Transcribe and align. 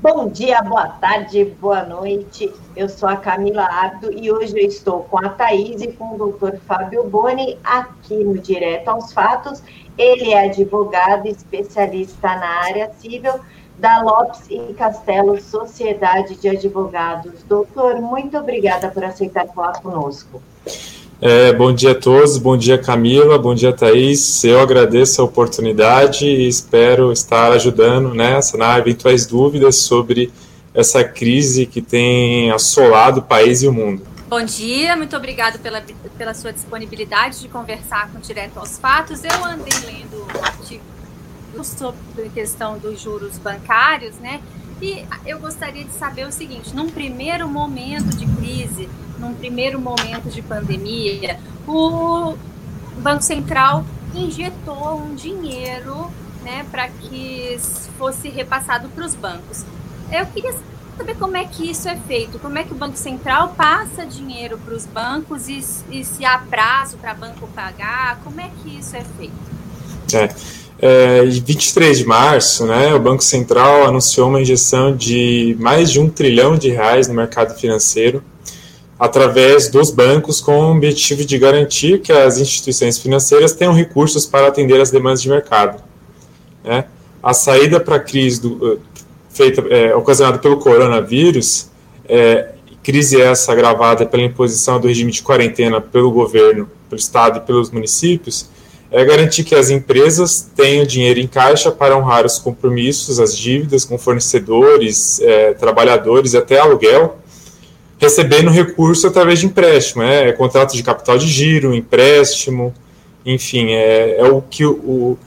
Bom 0.00 0.28
dia, 0.28 0.62
boa 0.62 0.86
tarde, 0.86 1.44
boa 1.60 1.82
noite. 1.82 2.54
Eu 2.76 2.88
sou 2.88 3.08
a 3.08 3.16
Camila 3.16 3.64
Abdo 3.64 4.12
e 4.12 4.30
hoje 4.30 4.52
eu 4.56 4.68
estou 4.68 5.02
com 5.02 5.18
a 5.18 5.28
Thaís 5.28 5.82
e 5.82 5.90
com 5.90 6.14
o 6.14 6.16
doutor 6.16 6.56
Fábio 6.68 7.02
Boni 7.02 7.58
aqui 7.64 8.22
no 8.22 8.38
Direto 8.38 8.90
aos 8.90 9.12
Fatos. 9.12 9.60
Ele 9.98 10.32
é 10.32 10.44
advogado 10.44 11.26
especialista 11.26 12.28
na 12.28 12.60
área 12.62 12.92
civil 12.92 13.40
da 13.76 14.00
Lopes 14.02 14.46
e 14.48 14.72
Castelo 14.74 15.40
Sociedade 15.40 16.36
de 16.36 16.48
Advogados. 16.48 17.42
Doutor, 17.42 18.00
muito 18.00 18.38
obrigada 18.38 18.88
por 18.92 19.02
aceitar 19.02 19.48
falar 19.48 19.80
conosco. 19.80 20.40
É, 21.20 21.52
bom 21.52 21.72
dia 21.74 21.90
a 21.90 21.94
todos, 21.96 22.38
bom 22.38 22.56
dia 22.56 22.78
Camila, 22.78 23.36
bom 23.36 23.52
dia 23.52 23.72
Thaís. 23.72 24.44
Eu 24.44 24.60
agradeço 24.60 25.20
a 25.20 25.24
oportunidade 25.24 26.24
e 26.24 26.46
espero 26.46 27.10
estar 27.10 27.50
ajudando 27.50 28.14
né, 28.14 28.40
sanar 28.40 28.78
eventuais 28.78 29.26
dúvidas 29.26 29.78
sobre 29.78 30.32
essa 30.72 31.02
crise 31.02 31.66
que 31.66 31.82
tem 31.82 32.52
assolado 32.52 33.18
o 33.18 33.22
país 33.24 33.64
e 33.64 33.66
o 33.66 33.72
mundo. 33.72 34.06
Bom 34.28 34.44
dia, 34.44 34.94
muito 34.94 35.16
obrigado 35.16 35.58
pela, 35.58 35.82
pela 36.16 36.34
sua 36.34 36.52
disponibilidade 36.52 37.40
de 37.40 37.48
conversar 37.48 38.12
com 38.12 38.20
Direto 38.20 38.56
aos 38.60 38.78
Fatos. 38.78 39.24
Eu 39.24 39.44
andei 39.44 39.72
lendo 39.86 40.24
um 40.24 40.44
artigo 40.44 40.84
sobre 41.64 42.26
a 42.26 42.28
questão 42.28 42.78
dos 42.78 43.00
juros 43.00 43.38
bancários, 43.38 44.14
né? 44.20 44.40
E 44.80 45.04
eu 45.26 45.38
gostaria 45.38 45.84
de 45.84 45.92
saber 45.92 46.26
o 46.26 46.32
seguinte: 46.32 46.74
num 46.74 46.88
primeiro 46.88 47.48
momento 47.48 48.16
de 48.16 48.26
crise, 48.26 48.88
num 49.18 49.34
primeiro 49.34 49.80
momento 49.80 50.30
de 50.30 50.40
pandemia, 50.42 51.38
o 51.66 52.36
Banco 52.98 53.22
Central 53.22 53.84
injetou 54.14 55.00
um 55.00 55.14
dinheiro 55.14 56.10
né, 56.42 56.64
para 56.70 56.88
que 56.88 57.58
fosse 57.98 58.28
repassado 58.28 58.88
para 58.88 59.04
os 59.04 59.14
bancos. 59.14 59.64
Eu 60.10 60.24
queria 60.26 60.54
saber 60.96 61.16
como 61.16 61.36
é 61.36 61.44
que 61.44 61.70
isso 61.70 61.88
é 61.88 61.96
feito, 61.96 62.38
como 62.38 62.58
é 62.58 62.64
que 62.64 62.72
o 62.72 62.76
Banco 62.76 62.96
Central 62.96 63.54
passa 63.56 64.06
dinheiro 64.06 64.58
para 64.58 64.74
os 64.74 64.86
bancos 64.86 65.48
e, 65.48 65.58
e, 65.90 66.04
se 66.04 66.24
há 66.24 66.38
prazo 66.38 66.96
para 66.96 67.14
banco 67.14 67.46
pagar, 67.48 68.18
como 68.24 68.40
é 68.40 68.50
que 68.62 68.78
isso 68.78 68.96
é 68.96 69.04
feito? 69.16 69.34
É. 70.14 70.67
É, 70.80 71.24
23 71.24 71.98
de 71.98 72.04
março, 72.04 72.64
né, 72.64 72.94
o 72.94 73.00
Banco 73.00 73.22
Central 73.22 73.84
anunciou 73.84 74.28
uma 74.28 74.40
injeção 74.40 74.94
de 74.94 75.56
mais 75.58 75.90
de 75.90 75.98
um 75.98 76.08
trilhão 76.08 76.56
de 76.56 76.70
reais 76.70 77.08
no 77.08 77.14
mercado 77.14 77.58
financeiro 77.58 78.22
através 78.98 79.68
dos 79.68 79.90
bancos 79.90 80.40
com 80.40 80.58
o 80.58 80.76
objetivo 80.76 81.24
de 81.24 81.38
garantir 81.38 82.00
que 82.00 82.10
as 82.10 82.38
instituições 82.38 82.98
financeiras 82.98 83.52
tenham 83.52 83.72
recursos 83.72 84.26
para 84.26 84.48
atender 84.48 84.80
as 84.80 84.90
demandas 84.90 85.22
de 85.22 85.28
mercado. 85.28 85.80
Né? 86.64 86.84
A 87.22 87.32
saída 87.32 87.78
para 87.78 87.96
a 87.96 88.00
crise 88.00 88.40
do, 88.40 88.74
eh, 88.74 88.78
feita, 89.30 89.60
é, 89.70 89.94
ocasionada 89.94 90.38
pelo 90.38 90.58
coronavírus, 90.58 91.68
é, 92.08 92.54
crise 92.82 93.20
essa 93.20 93.52
agravada 93.52 94.04
pela 94.04 94.22
imposição 94.22 94.80
do 94.80 94.88
regime 94.88 95.12
de 95.12 95.22
quarentena 95.22 95.80
pelo 95.80 96.10
governo, 96.10 96.68
pelo 96.88 96.98
Estado 96.98 97.38
e 97.38 97.40
pelos 97.42 97.70
municípios, 97.70 98.48
é 98.90 99.04
garantir 99.04 99.44
que 99.44 99.54
as 99.54 99.68
empresas 99.68 100.48
tenham 100.56 100.84
dinheiro 100.84 101.20
em 101.20 101.26
caixa 101.26 101.70
para 101.70 101.96
honrar 101.96 102.24
os 102.24 102.38
compromissos, 102.38 103.20
as 103.20 103.36
dívidas 103.36 103.84
com 103.84 103.98
fornecedores, 103.98 105.20
é, 105.20 105.52
trabalhadores 105.54 106.32
e 106.32 106.38
até 106.38 106.58
aluguel, 106.58 107.18
recebendo 107.98 108.50
recurso 108.50 109.06
através 109.06 109.40
de 109.40 109.46
empréstimo, 109.46 110.02
é, 110.02 110.28
é 110.28 110.32
contrato 110.32 110.74
de 110.74 110.82
capital 110.82 111.18
de 111.18 111.26
giro, 111.26 111.74
empréstimo, 111.74 112.72
enfim, 113.26 113.72
é, 113.72 114.20
é 114.20 114.24
o 114.24 114.40
que 114.40 114.64
o, 114.64 114.72
o, 114.72 115.18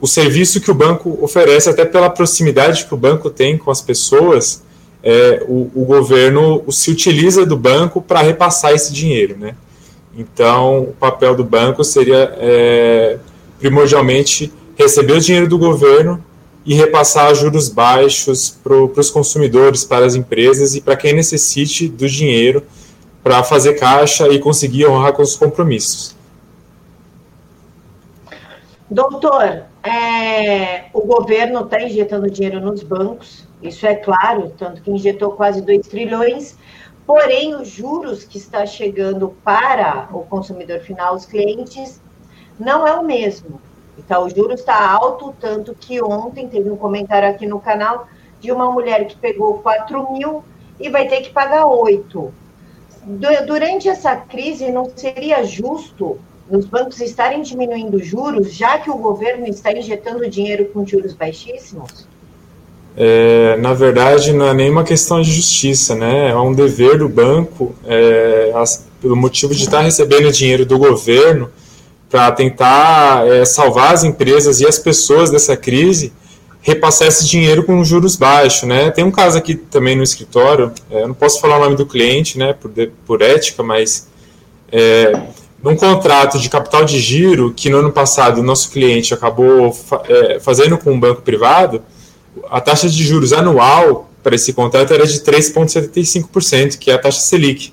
o, 0.00 0.06
serviço 0.06 0.60
que 0.60 0.70
o 0.70 0.74
banco 0.74 1.18
oferece, 1.20 1.68
até 1.68 1.84
pela 1.84 2.08
proximidade 2.08 2.84
que 2.84 2.94
o 2.94 2.96
banco 2.96 3.30
tem 3.30 3.58
com 3.58 3.70
as 3.70 3.80
pessoas, 3.80 4.62
é, 5.02 5.42
o, 5.48 5.70
o 5.74 5.84
governo 5.84 6.64
se 6.70 6.90
utiliza 6.90 7.44
do 7.44 7.56
banco 7.56 8.00
para 8.00 8.20
repassar 8.20 8.72
esse 8.72 8.92
dinheiro, 8.92 9.36
né? 9.36 9.56
Então, 10.16 10.82
o 10.82 10.92
papel 10.92 11.34
do 11.34 11.44
banco 11.44 11.82
seria 11.82 12.34
é, 12.38 13.18
primordialmente 13.58 14.52
receber 14.76 15.14
o 15.14 15.20
dinheiro 15.20 15.48
do 15.48 15.58
governo 15.58 16.22
e 16.64 16.74
repassar 16.74 17.34
juros 17.34 17.68
baixos 17.68 18.50
para 18.50 18.74
os 18.74 19.10
consumidores, 19.10 19.84
para 19.84 20.06
as 20.06 20.14
empresas 20.14 20.74
e 20.74 20.80
para 20.80 20.96
quem 20.96 21.12
necessite 21.12 21.88
do 21.88 22.08
dinheiro 22.08 22.62
para 23.22 23.42
fazer 23.42 23.74
caixa 23.74 24.28
e 24.28 24.38
conseguir 24.38 24.86
honrar 24.86 25.14
com 25.14 25.22
os 25.22 25.34
compromissos. 25.34 26.14
Doutor, 28.90 29.64
é, 29.82 30.84
o 30.92 31.00
governo 31.00 31.60
está 31.60 31.82
injetando 31.82 32.30
dinheiro 32.30 32.60
nos 32.60 32.82
bancos, 32.82 33.48
isso 33.62 33.86
é 33.86 33.94
claro, 33.94 34.52
tanto 34.58 34.82
que 34.82 34.90
injetou 34.90 35.32
quase 35.32 35.62
2 35.62 35.86
trilhões, 35.88 36.56
porém 37.06 37.54
os 37.54 37.68
juros 37.68 38.24
que 38.24 38.38
está 38.38 38.64
chegando 38.66 39.36
para 39.44 40.08
o 40.12 40.20
consumidor 40.20 40.80
final, 40.80 41.14
os 41.14 41.26
clientes, 41.26 42.00
não 42.58 42.86
é 42.86 42.94
o 42.94 43.04
mesmo. 43.04 43.60
Então, 43.98 44.24
o 44.24 44.30
juro 44.30 44.52
está 44.52 44.90
alto, 44.90 45.34
tanto 45.40 45.74
que 45.74 46.02
ontem 46.02 46.48
teve 46.48 46.70
um 46.70 46.76
comentário 46.76 47.28
aqui 47.28 47.46
no 47.46 47.60
canal 47.60 48.08
de 48.40 48.50
uma 48.50 48.70
mulher 48.70 49.06
que 49.06 49.16
pegou 49.16 49.58
4 49.58 50.12
mil 50.12 50.44
e 50.80 50.88
vai 50.88 51.06
ter 51.08 51.20
que 51.22 51.30
pagar 51.30 51.66
8. 51.66 52.32
Durante 53.46 53.88
essa 53.88 54.16
crise, 54.16 54.70
não 54.70 54.90
seria 54.96 55.44
justo 55.44 56.18
os 56.50 56.66
bancos 56.66 57.00
estarem 57.00 57.42
diminuindo 57.42 58.02
juros, 58.02 58.52
já 58.52 58.78
que 58.78 58.90
o 58.90 58.96
governo 58.96 59.46
está 59.46 59.72
injetando 59.72 60.28
dinheiro 60.28 60.66
com 60.66 60.86
juros 60.86 61.14
baixíssimos? 61.14 62.06
É, 62.96 63.56
na 63.56 63.74
verdade, 63.74 64.32
não 64.32 64.46
é 64.46 64.54
nenhuma 64.54 64.84
questão 64.84 65.20
de 65.20 65.32
justiça, 65.32 65.94
né? 65.94 66.30
É 66.30 66.36
um 66.36 66.52
dever 66.52 66.98
do 66.98 67.08
banco, 67.08 67.74
é, 67.86 68.52
as, 68.54 68.86
pelo 69.00 69.16
motivo 69.16 69.54
de 69.54 69.64
estar 69.64 69.80
recebendo 69.80 70.30
dinheiro 70.30 70.64
do 70.64 70.78
governo, 70.78 71.50
para 72.08 72.30
tentar 72.30 73.26
é, 73.26 73.44
salvar 73.44 73.92
as 73.92 74.04
empresas 74.04 74.60
e 74.60 74.66
as 74.66 74.78
pessoas 74.78 75.30
dessa 75.30 75.56
crise, 75.56 76.12
repassar 76.62 77.08
esse 77.08 77.26
dinheiro 77.26 77.64
com 77.64 77.82
juros 77.84 78.14
baixos, 78.14 78.68
né? 78.68 78.90
Tem 78.90 79.04
um 79.04 79.10
caso 79.10 79.36
aqui 79.36 79.54
também 79.56 79.96
no 79.96 80.02
escritório, 80.02 80.72
é, 80.90 81.02
eu 81.02 81.08
não 81.08 81.14
posso 81.14 81.40
falar 81.40 81.58
o 81.58 81.64
nome 81.64 81.76
do 81.76 81.84
cliente, 81.84 82.38
né, 82.38 82.54
por, 82.54 82.70
por 83.04 83.20
ética, 83.20 83.62
mas 83.62 84.08
é, 84.70 85.12
num 85.62 85.76
contrato 85.76 86.38
de 86.38 86.48
capital 86.48 86.84
de 86.84 87.00
giro 87.00 87.52
que 87.54 87.68
no 87.68 87.78
ano 87.78 87.90
passado 87.90 88.40
o 88.40 88.42
nosso 88.42 88.70
cliente 88.70 89.12
acabou 89.12 89.72
fa 89.72 90.02
é, 90.08 90.38
fazendo 90.38 90.78
com 90.78 90.92
um 90.92 91.00
banco 91.00 91.20
privado, 91.20 91.82
a 92.50 92.60
taxa 92.60 92.88
de 92.88 93.02
juros 93.02 93.32
anual 93.32 94.10
para 94.22 94.34
esse 94.34 94.52
contrato 94.52 94.92
era 94.92 95.06
de 95.06 95.20
3,75%, 95.20 96.78
que 96.78 96.90
é 96.90 96.94
a 96.94 96.98
taxa 96.98 97.20
Selic. 97.20 97.72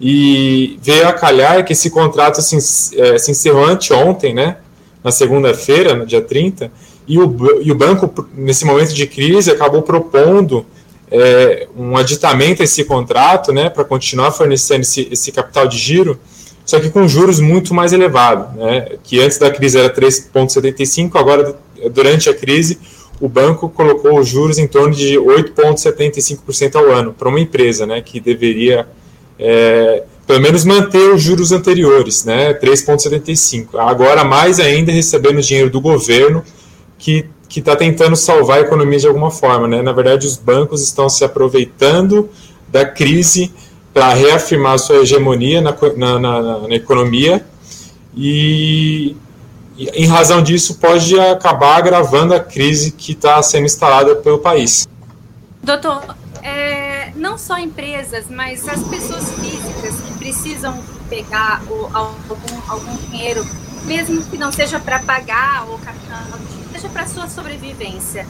E 0.00 0.78
veio 0.82 1.06
a 1.06 1.12
calhar 1.12 1.64
que 1.64 1.72
esse 1.72 1.90
contrato 1.90 2.40
se, 2.40 2.98
é, 2.98 3.18
se 3.18 3.30
encerrou 3.30 3.64
anteontem, 3.64 4.34
né, 4.34 4.56
na 5.02 5.10
segunda-feira, 5.10 5.94
no 5.94 6.06
dia 6.06 6.22
30, 6.22 6.72
e 7.06 7.18
o, 7.18 7.60
e 7.62 7.70
o 7.70 7.74
banco, 7.74 8.26
nesse 8.34 8.64
momento 8.64 8.94
de 8.94 9.06
crise, 9.06 9.50
acabou 9.50 9.82
propondo 9.82 10.64
é, 11.10 11.68
um 11.76 11.96
aditamento 11.96 12.62
a 12.62 12.64
esse 12.64 12.84
contrato, 12.84 13.52
né, 13.52 13.68
para 13.68 13.84
continuar 13.84 14.32
fornecendo 14.32 14.80
esse, 14.80 15.08
esse 15.10 15.30
capital 15.30 15.68
de 15.68 15.76
giro, 15.76 16.18
só 16.64 16.80
que 16.80 16.88
com 16.88 17.06
juros 17.06 17.40
muito 17.40 17.74
mais 17.74 17.92
elevados, 17.92 18.56
né, 18.56 18.96
que 19.02 19.20
antes 19.20 19.36
da 19.36 19.50
crise 19.50 19.78
era 19.78 19.94
3,75, 19.94 21.10
agora, 21.16 21.54
durante 21.92 22.30
a 22.30 22.34
crise, 22.34 22.78
o 23.24 23.28
banco 23.28 23.70
colocou 23.70 24.20
os 24.20 24.28
juros 24.28 24.58
em 24.58 24.66
torno 24.66 24.94
de 24.94 25.14
8,75% 25.18 26.74
ao 26.74 26.90
ano 26.92 27.14
para 27.14 27.26
uma 27.26 27.40
empresa, 27.40 27.86
né, 27.86 28.02
que 28.02 28.20
deveria 28.20 28.86
é, 29.38 30.02
pelo 30.26 30.42
menos 30.42 30.62
manter 30.66 31.10
os 31.10 31.22
juros 31.22 31.50
anteriores, 31.50 32.26
né, 32.26 32.52
3,75. 32.52 33.78
Agora, 33.78 34.24
mais 34.24 34.60
ainda, 34.60 34.92
recebendo 34.92 35.40
dinheiro 35.40 35.70
do 35.70 35.80
governo, 35.80 36.44
que 36.98 37.24
está 37.56 37.74
tentando 37.74 38.14
salvar 38.14 38.58
a 38.58 38.60
economia 38.60 38.98
de 38.98 39.06
alguma 39.06 39.30
forma. 39.30 39.66
Né? 39.66 39.80
Na 39.80 39.92
verdade, 39.92 40.26
os 40.26 40.36
bancos 40.36 40.82
estão 40.82 41.08
se 41.08 41.24
aproveitando 41.24 42.28
da 42.68 42.84
crise 42.84 43.50
para 43.94 44.12
reafirmar 44.12 44.78
sua 44.78 44.96
hegemonia 44.96 45.62
na, 45.62 45.74
na, 45.96 46.18
na, 46.18 46.58
na 46.68 46.74
economia 46.74 47.42
e, 48.14 49.16
e, 49.76 49.88
em 49.90 50.06
razão 50.06 50.42
disso, 50.42 50.76
pode 50.76 51.18
acabar 51.18 51.76
agravando 51.76 52.34
a 52.34 52.40
crise 52.40 52.92
que 52.92 53.12
está 53.12 53.42
sendo 53.42 53.66
instalada 53.66 54.16
pelo 54.16 54.38
país. 54.38 54.88
Doutor, 55.62 56.14
é, 56.42 57.10
não 57.16 57.38
só 57.38 57.58
empresas, 57.58 58.26
mas 58.28 58.68
as 58.68 58.82
pessoas 58.84 59.32
físicas 59.32 59.94
que 60.00 60.18
precisam 60.18 60.78
pegar 61.08 61.62
o, 61.68 61.88
algum, 61.92 62.36
algum 62.68 62.96
dinheiro, 63.08 63.44
mesmo 63.84 64.22
que 64.26 64.36
não 64.36 64.52
seja 64.52 64.78
para 64.78 64.98
pagar 65.00 65.66
o 65.68 65.78
capital, 65.78 66.38
seja 66.72 66.88
para 66.88 67.06
sua 67.06 67.28
sobrevivência. 67.28 68.26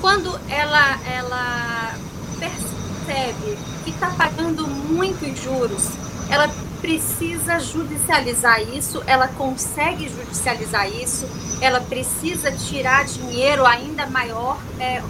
Quando 0.00 0.38
ela, 0.48 0.98
ela 1.12 1.94
percebe 2.38 3.58
que 3.84 3.90
está 3.90 4.10
pagando 4.10 4.66
muitos 4.66 5.40
juros, 5.42 5.88
ela 6.30 6.50
precisa 6.80 7.58
judicializar 7.58 8.60
isso, 8.74 9.02
ela 9.06 9.28
consegue 9.28 10.08
judicializar 10.08 10.88
isso, 10.88 11.26
ela 11.60 11.80
precisa 11.80 12.52
tirar 12.52 13.04
dinheiro 13.04 13.66
ainda 13.66 14.06
maior, 14.06 14.58
é, 14.78 15.02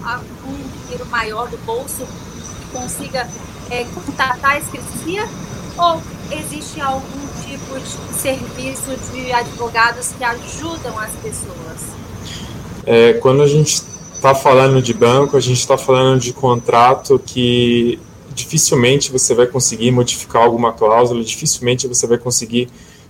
um 0.47 0.85
dinheiro 0.85 1.07
maior 1.07 1.49
do 1.49 1.59
bolso 1.59 2.07
consiga 2.73 3.29
é, 3.71 3.85
contatar 3.85 4.59
esse 4.59 4.71
crescia? 4.71 5.29
Ou 5.77 6.03
existe 6.33 6.81
algum 6.81 7.27
tipo 7.43 7.79
de 7.79 8.15
serviço 8.15 8.97
de 9.13 9.33
advogados 9.33 10.13
que 10.17 10.25
ajudam 10.25 10.99
as 10.99 11.13
pessoas? 11.23 11.87
É, 12.85 13.15
quando 13.15 13.43
a 13.43 13.47
gente 13.47 13.83
está 14.15 14.35
falando 14.35 14.83
de 14.83 14.93
banco, 14.93 15.37
a 15.37 15.41
gente 15.41 15.61
está 15.61 15.79
falando 15.79 16.21
de 16.21 16.33
contrato 16.33 17.19
que 17.25 18.01
dificilmente 18.39 19.11
você 19.11 19.35
vai 19.35 19.47
conseguir 19.47 19.91
modificar 19.91 20.43
alguma 20.43 20.73
cláusula, 20.73 21.23
dificilmente 21.25 21.89
você 21.89 22.07
vai 22.07 22.19
conseguir 22.19 22.69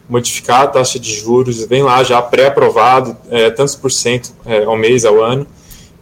modificar 0.08 0.62
a 0.62 0.66
taxa 0.66 0.98
de 0.98 1.12
juros, 1.14 1.64
vem 1.64 1.82
lá 1.82 2.02
já 2.02 2.20
pré-aprovado, 2.22 3.14
é, 3.30 3.50
tantos 3.50 3.76
por 3.76 3.92
cento 3.92 4.32
é, 4.46 4.64
ao 4.64 4.76
mês, 4.76 5.04
ao 5.04 5.22
ano. 5.22 5.46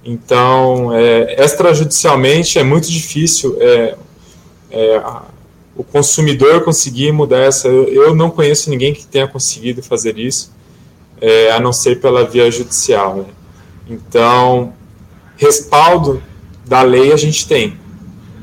Então, 0.05 0.95
é, 0.95 1.45
extrajudicialmente 1.45 2.59
é 2.59 2.63
muito 2.63 2.89
difícil 2.89 3.57
é, 3.61 3.97
é, 4.71 5.03
o 5.75 5.83
consumidor 5.83 6.63
conseguir 6.63 7.11
mudar 7.11 7.41
essa. 7.41 7.67
Eu, 7.67 7.89
eu, 7.89 8.15
não 8.15 8.31
conheço 8.31 8.71
ninguém 8.71 8.95
que 8.95 9.05
tenha 9.05 9.27
conseguido 9.27 9.83
fazer 9.83 10.17
isso, 10.17 10.53
é, 11.21 11.51
a 11.51 11.59
não 11.59 11.73
ser 11.73 12.01
pela 12.01 12.25
via 12.25 12.49
judicial. 12.49 13.17
Né? 13.17 13.25
Então, 13.91 14.73
respaldo 15.37 16.23
da 16.65 16.83
lei 16.83 17.13
a 17.13 17.17
gente 17.17 17.49
tem. 17.49 17.77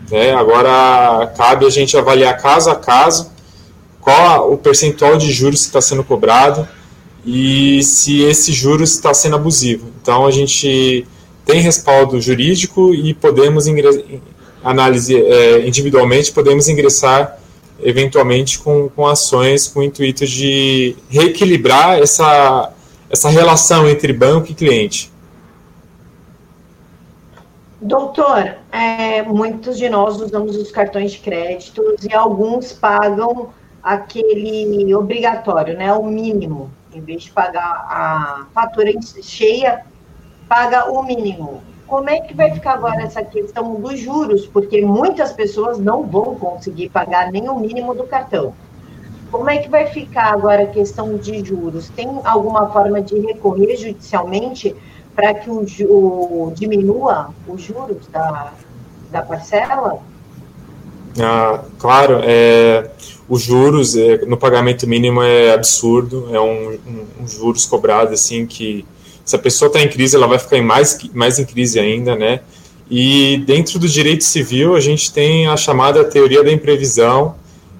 Né? 0.09 0.33
Agora, 0.33 1.27
cabe 1.37 1.65
a 1.65 1.69
gente 1.69 1.97
avaliar 1.97 2.41
caso 2.41 2.69
a 2.69 2.75
caso 2.75 3.31
qual 4.01 4.51
o 4.51 4.57
percentual 4.57 5.17
de 5.17 5.31
juros 5.31 5.61
que 5.61 5.67
está 5.67 5.81
sendo 5.81 6.03
cobrado 6.03 6.67
e 7.25 7.81
se 7.83 8.21
esse 8.21 8.51
juros 8.51 8.91
está 8.91 9.13
sendo 9.13 9.37
abusivo. 9.37 9.87
Então, 10.01 10.25
a 10.25 10.31
gente 10.31 11.07
tem 11.45 11.61
respaldo 11.61 12.19
jurídico 12.19 12.93
e 12.93 13.13
podemos 13.13 13.65
análise 14.63 15.15
é, 15.15 15.67
individualmente, 15.67 16.31
podemos 16.31 16.67
ingressar 16.67 17.39
eventualmente 17.81 18.59
com, 18.59 18.89
com 18.89 19.05
ações 19.05 19.67
com 19.67 19.81
o 19.81 19.83
intuito 19.83 20.25
de 20.25 20.95
reequilibrar 21.09 21.99
essa, 21.99 22.71
essa 23.09 23.29
relação 23.29 23.89
entre 23.89 24.13
banco 24.13 24.51
e 24.51 24.53
cliente. 24.53 25.11
Doutor, 27.83 28.55
é, 28.71 29.23
muitos 29.23 29.77
de 29.77 29.89
nós 29.89 30.21
usamos 30.21 30.55
os 30.55 30.71
cartões 30.71 31.11
de 31.11 31.19
crédito 31.19 31.83
e 32.01 32.13
alguns 32.13 32.71
pagam 32.71 33.49
aquele 33.83 34.95
obrigatório, 34.95 35.77
né, 35.77 35.91
o 35.91 36.05
mínimo. 36.05 36.71
Em 36.93 37.01
vez 37.01 37.23
de 37.23 37.31
pagar 37.31 37.85
a 37.89 38.47
fatura 38.53 38.89
cheia, 39.21 39.85
paga 40.47 40.89
o 40.89 41.03
mínimo. 41.03 41.61
Como 41.85 42.09
é 42.09 42.21
que 42.21 42.33
vai 42.33 42.51
ficar 42.53 42.75
agora 42.75 43.01
essa 43.01 43.21
questão 43.21 43.75
dos 43.75 43.99
juros? 43.99 44.47
Porque 44.47 44.81
muitas 44.81 45.33
pessoas 45.33 45.77
não 45.77 46.03
vão 46.03 46.35
conseguir 46.35 46.87
pagar 46.87 47.33
nem 47.33 47.49
o 47.49 47.59
mínimo 47.59 47.93
do 47.93 48.05
cartão. 48.05 48.53
Como 49.29 49.49
é 49.49 49.57
que 49.57 49.67
vai 49.67 49.87
ficar 49.87 50.31
agora 50.31 50.63
a 50.63 50.67
questão 50.67 51.17
de 51.17 51.43
juros? 51.43 51.89
Tem 51.89 52.07
alguma 52.23 52.69
forma 52.69 53.01
de 53.01 53.19
recorrer 53.19 53.75
judicialmente 53.75 54.73
para 55.15 55.33
que 55.33 55.49
o, 55.49 55.65
o, 55.83 56.53
diminua 56.55 57.29
os 57.47 57.61
juros 57.61 58.07
da, 58.11 58.53
da 59.11 59.21
parcela? 59.21 59.99
Ah, 61.19 61.63
claro, 61.77 62.19
é, 62.23 62.89
os 63.29 63.43
juros 63.43 63.95
é, 63.95 64.25
no 64.25 64.37
pagamento 64.37 64.87
mínimo 64.87 65.21
é 65.21 65.53
absurdo, 65.53 66.29
é 66.33 66.39
um, 66.39 66.71
um, 66.71 67.05
um 67.23 67.27
juros 67.27 67.65
cobrado 67.65 68.13
assim 68.13 68.45
que 68.45 68.85
se 69.23 69.35
a 69.35 69.39
pessoa 69.39 69.67
está 69.67 69.81
em 69.81 69.89
crise, 69.89 70.15
ela 70.15 70.27
vai 70.27 70.39
ficar 70.39 70.57
em 70.57 70.63
mais, 70.63 70.97
mais 71.13 71.39
em 71.39 71.45
crise 71.45 71.79
ainda, 71.79 72.15
né? 72.15 72.41
E 72.89 73.37
dentro 73.47 73.79
do 73.79 73.87
direito 73.87 74.23
civil, 74.23 74.75
a 74.75 74.79
gente 74.79 75.13
tem 75.13 75.47
a 75.47 75.55
chamada 75.55 76.03
teoria 76.03 76.43
da 76.43 76.51
imprevisão, 76.51 77.35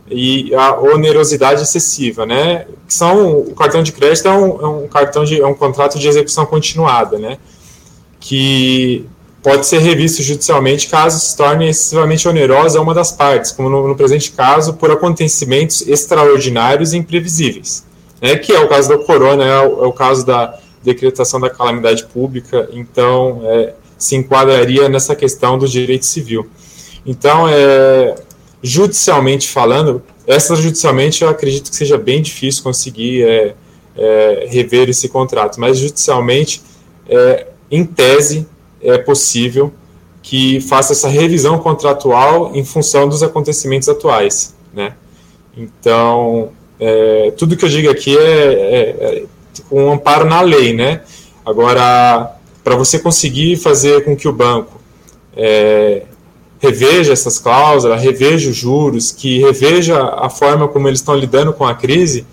e 0.10 0.54
a 0.54 0.80
onerosidade 0.80 1.62
excessiva, 1.62 2.26
né? 2.26 2.66
Que 2.88 2.94
são 2.94 3.38
o 3.38 3.56
cartão 3.56 3.82
de 3.82 3.92
crédito 3.92 4.28
é 4.28 4.32
um, 4.32 4.62
é 4.62 4.68
um, 4.68 4.88
cartão 4.88 5.24
de 5.24 5.42
é 5.42 5.46
um 5.46 5.54
contrato 5.54 5.98
de 5.98 6.08
execução 6.08 6.46
continuada, 6.46 7.18
né? 7.18 7.38
Que 8.20 9.06
pode 9.42 9.66
ser 9.66 9.80
revisto 9.80 10.22
judicialmente 10.22 10.88
caso 10.88 11.20
se 11.20 11.36
torne 11.36 11.70
excessivamente 11.70 12.28
onerosa 12.28 12.80
a 12.80 12.82
uma 12.82 12.94
das 12.94 13.12
partes, 13.12 13.52
como 13.52 13.70
no, 13.70 13.88
no 13.88 13.96
presente 13.96 14.32
caso, 14.32 14.74
por 14.74 14.92
acontecimentos 14.92 15.82
extraordinários 15.88 16.94
e 16.94 16.98
imprevisíveis, 16.98 17.86
né? 18.22 18.36
Que 18.36 18.52
é 18.52 18.60
o 18.60 18.68
caso 18.68 18.90
da 18.90 18.98
corona, 18.98 19.46
é 19.46 19.60
o, 19.60 19.84
é 19.86 19.88
o 19.88 19.94
caso 19.94 20.26
da 20.26 20.60
decretação 20.84 21.40
da 21.40 21.50
calamidade 21.50 22.04
pública, 22.06 22.70
então 22.74 23.42
é, 23.46 23.74
se 23.98 24.18
enquadraria 24.18 24.90
nessa 24.90 25.16
questão 25.16 25.58
do 25.58 25.66
direito 25.66 26.06
civil. 26.06 26.50
Então, 27.06 27.48
é, 27.48 28.16
judicialmente 28.64 29.50
falando, 29.50 30.02
extrajudicialmente 30.26 31.22
eu 31.22 31.30
acredito 31.30 31.70
que 31.70 31.76
seja 31.76 31.98
bem 31.98 32.22
difícil 32.22 32.64
conseguir 32.64 33.24
é, 33.24 33.56
é, 33.98 34.48
rever 34.50 34.90
esse 34.90 35.10
contrato, 35.10 35.60
mas 35.60 35.78
judicialmente, 35.78 36.62
é, 37.08 37.48
em 37.70 37.84
tese, 37.84 38.48
é 38.82 38.98
possível 38.98 39.74
que 40.22 40.62
faça 40.62 40.94
essa 40.94 41.10
revisão 41.10 41.60
contratual 41.60 42.52
em 42.56 42.64
função 42.64 43.10
dos 43.10 43.22
acontecimentos 43.22 43.90
atuais, 43.90 44.56
né? 44.74 44.94
Então, 45.56 46.52
é, 46.80 47.34
tudo 47.38 47.58
que 47.58 47.66
eu 47.66 47.70
digo 47.70 47.90
aqui 47.90 48.18
é, 48.18 48.22
é, 48.22 48.90
é 49.00 49.24
com 49.70 49.86
um 49.86 49.92
amparo 49.92 50.26
na 50.26 50.42
lei, 50.42 50.74
né? 50.74 51.02
Agora, 51.46 52.38
para 52.64 52.76
você 52.76 52.98
conseguir 52.98 53.58
fazer 53.58 54.06
com 54.06 54.16
que 54.16 54.28
o 54.28 54.34
banco 54.34 54.80
é, 55.36 56.04
reveja 56.64 57.12
essas 57.12 57.38
cláusulas, 57.38 58.02
reveja 58.02 58.50
os 58.50 58.56
juros, 58.56 59.12
que 59.12 59.40
reveja 59.40 60.02
a 60.02 60.30
forma 60.30 60.66
como 60.66 60.88
eles 60.88 61.02
estão 61.02 61.14
lidando 61.14 61.52
com 61.52 61.66
a 61.66 61.76
crise, 61.76 62.26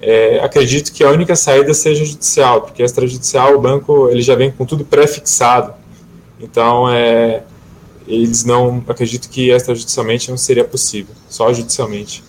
é, 0.00 0.40
acredito 0.40 0.90
que 0.90 1.04
a 1.04 1.10
única 1.10 1.36
saída 1.36 1.74
seja 1.74 2.02
judicial, 2.02 2.62
porque 2.62 2.82
extrajudicial 2.82 3.54
o 3.54 3.60
banco 3.60 4.08
ele 4.08 4.22
já 4.22 4.34
vem 4.34 4.50
com 4.50 4.64
tudo 4.64 4.86
pré-fixado. 4.86 5.74
Então, 6.40 6.88
é, 6.88 7.42
eles 8.06 8.42
não 8.42 8.82
acredito 8.88 9.28
que 9.28 9.50
extrajudicialmente 9.50 10.30
não 10.30 10.38
seria 10.38 10.64
possível, 10.64 11.14
só 11.28 11.52
judicialmente. 11.52 12.24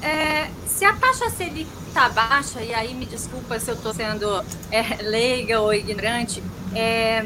É, 0.00 0.48
se 0.66 0.84
a 0.84 0.92
taxa 0.92 1.28
Selic 1.30 1.66
está 1.88 2.08
baixa, 2.08 2.62
e 2.62 2.72
aí 2.72 2.94
me 2.94 3.04
desculpa 3.04 3.58
se 3.58 3.68
eu 3.70 3.74
estou 3.74 3.92
sendo 3.92 4.44
é, 4.70 5.02
leiga 5.02 5.60
ou 5.60 5.74
ignorante, 5.74 6.42
é, 6.74 7.24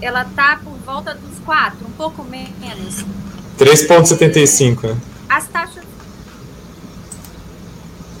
ela 0.00 0.22
está 0.22 0.58
por 0.62 0.76
volta 0.78 1.14
dos 1.14 1.38
4, 1.40 1.86
um 1.86 1.92
pouco 1.92 2.24
menos. 2.24 3.04
3,75, 3.58 4.88
né? 4.88 4.96
As 5.28 5.46
taxas. 5.48 5.84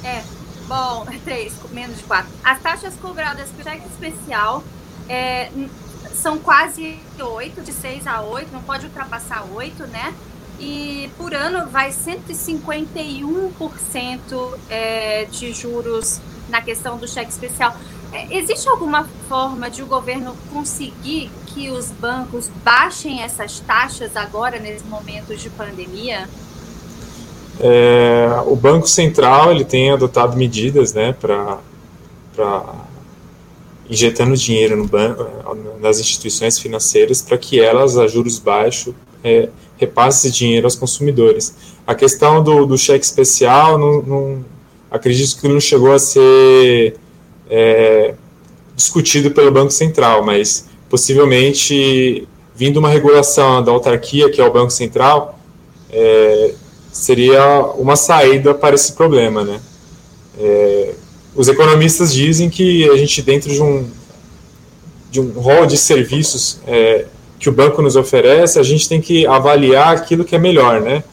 É, 0.02 0.22
bom, 0.66 1.06
3, 1.24 1.52
menos 1.72 1.98
de 1.98 2.04
4. 2.04 2.28
As 2.42 2.58
taxas 2.60 2.94
cobradas 2.94 3.50
pelo 3.50 3.64
cheque 3.64 3.86
especial 3.86 4.64
é, 5.08 5.50
são 6.14 6.38
quase 6.38 6.98
8, 7.18 7.60
de 7.62 7.72
6 7.72 8.06
a 8.06 8.22
8, 8.22 8.50
não 8.52 8.62
pode 8.62 8.86
ultrapassar 8.86 9.44
8, 9.52 9.86
né? 9.88 10.14
E 10.58 11.10
por 11.18 11.34
ano 11.34 11.68
vai 11.68 11.90
151% 11.90 14.58
é, 14.70 15.26
de 15.26 15.52
juros 15.52 16.18
na 16.48 16.62
questão 16.62 16.96
do 16.96 17.06
cheque 17.06 17.30
especial. 17.30 17.76
É, 18.12 18.38
existe 18.38 18.66
alguma 18.68 19.04
forma 19.28 19.68
de 19.68 19.82
o 19.82 19.86
governo 19.86 20.34
conseguir 20.50 21.30
que 21.56 21.70
os 21.70 21.86
bancos 21.86 22.50
baixem 22.62 23.22
essas 23.22 23.60
taxas 23.60 24.14
agora, 24.14 24.58
nesse 24.58 24.84
momento 24.84 25.34
de 25.34 25.48
pandemia? 25.48 26.28
É, 27.58 28.28
o 28.44 28.54
Banco 28.54 28.86
Central 28.86 29.50
ele 29.50 29.64
tem 29.64 29.90
adotado 29.90 30.36
medidas 30.36 30.92
né, 30.92 31.16
para 31.18 31.58
injetando 33.88 34.36
dinheiro 34.36 34.76
no 34.76 34.86
banco, 34.86 35.26
nas 35.80 35.98
instituições 35.98 36.58
financeiras 36.58 37.22
para 37.22 37.38
que 37.38 37.58
elas, 37.58 37.96
a 37.96 38.06
juros 38.06 38.38
baixos, 38.38 38.94
é, 39.24 39.48
repassem 39.78 40.28
esse 40.28 40.38
dinheiro 40.38 40.66
aos 40.66 40.74
consumidores. 40.74 41.56
A 41.86 41.94
questão 41.94 42.42
do, 42.42 42.66
do 42.66 42.76
cheque 42.76 43.04
especial, 43.04 43.78
não, 43.78 44.02
não, 44.02 44.44
acredito 44.90 45.40
que 45.40 45.48
não 45.48 45.60
chegou 45.60 45.92
a 45.92 45.98
ser 45.98 46.96
é, 47.48 48.14
discutido 48.74 49.30
pelo 49.30 49.50
Banco 49.50 49.70
Central, 49.70 50.22
mas 50.22 50.66
possivelmente, 50.88 52.26
vindo 52.54 52.78
uma 52.78 52.88
regulação 52.88 53.62
da 53.62 53.72
autarquia, 53.72 54.30
que 54.30 54.40
é 54.40 54.44
o 54.44 54.52
Banco 54.52 54.70
Central, 54.70 55.38
é, 55.90 56.54
seria 56.92 57.60
uma 57.76 57.96
saída 57.96 58.54
para 58.54 58.74
esse 58.74 58.92
problema. 58.92 59.44
Né? 59.44 59.60
É, 60.38 60.94
os 61.34 61.48
economistas 61.48 62.12
dizem 62.12 62.48
que 62.48 62.88
a 62.88 62.96
gente, 62.96 63.20
dentro 63.22 63.50
de 63.50 63.62
um, 63.62 63.86
de 65.10 65.20
um 65.20 65.30
rol 65.32 65.66
de 65.66 65.76
serviços 65.76 66.60
é, 66.66 67.06
que 67.38 67.48
o 67.48 67.52
banco 67.52 67.82
nos 67.82 67.96
oferece, 67.96 68.58
a 68.58 68.62
gente 68.62 68.88
tem 68.88 69.00
que 69.00 69.26
avaliar 69.26 69.94
aquilo 69.94 70.24
que 70.24 70.34
é 70.34 70.38
melhor, 70.38 70.80
né? 70.80 71.04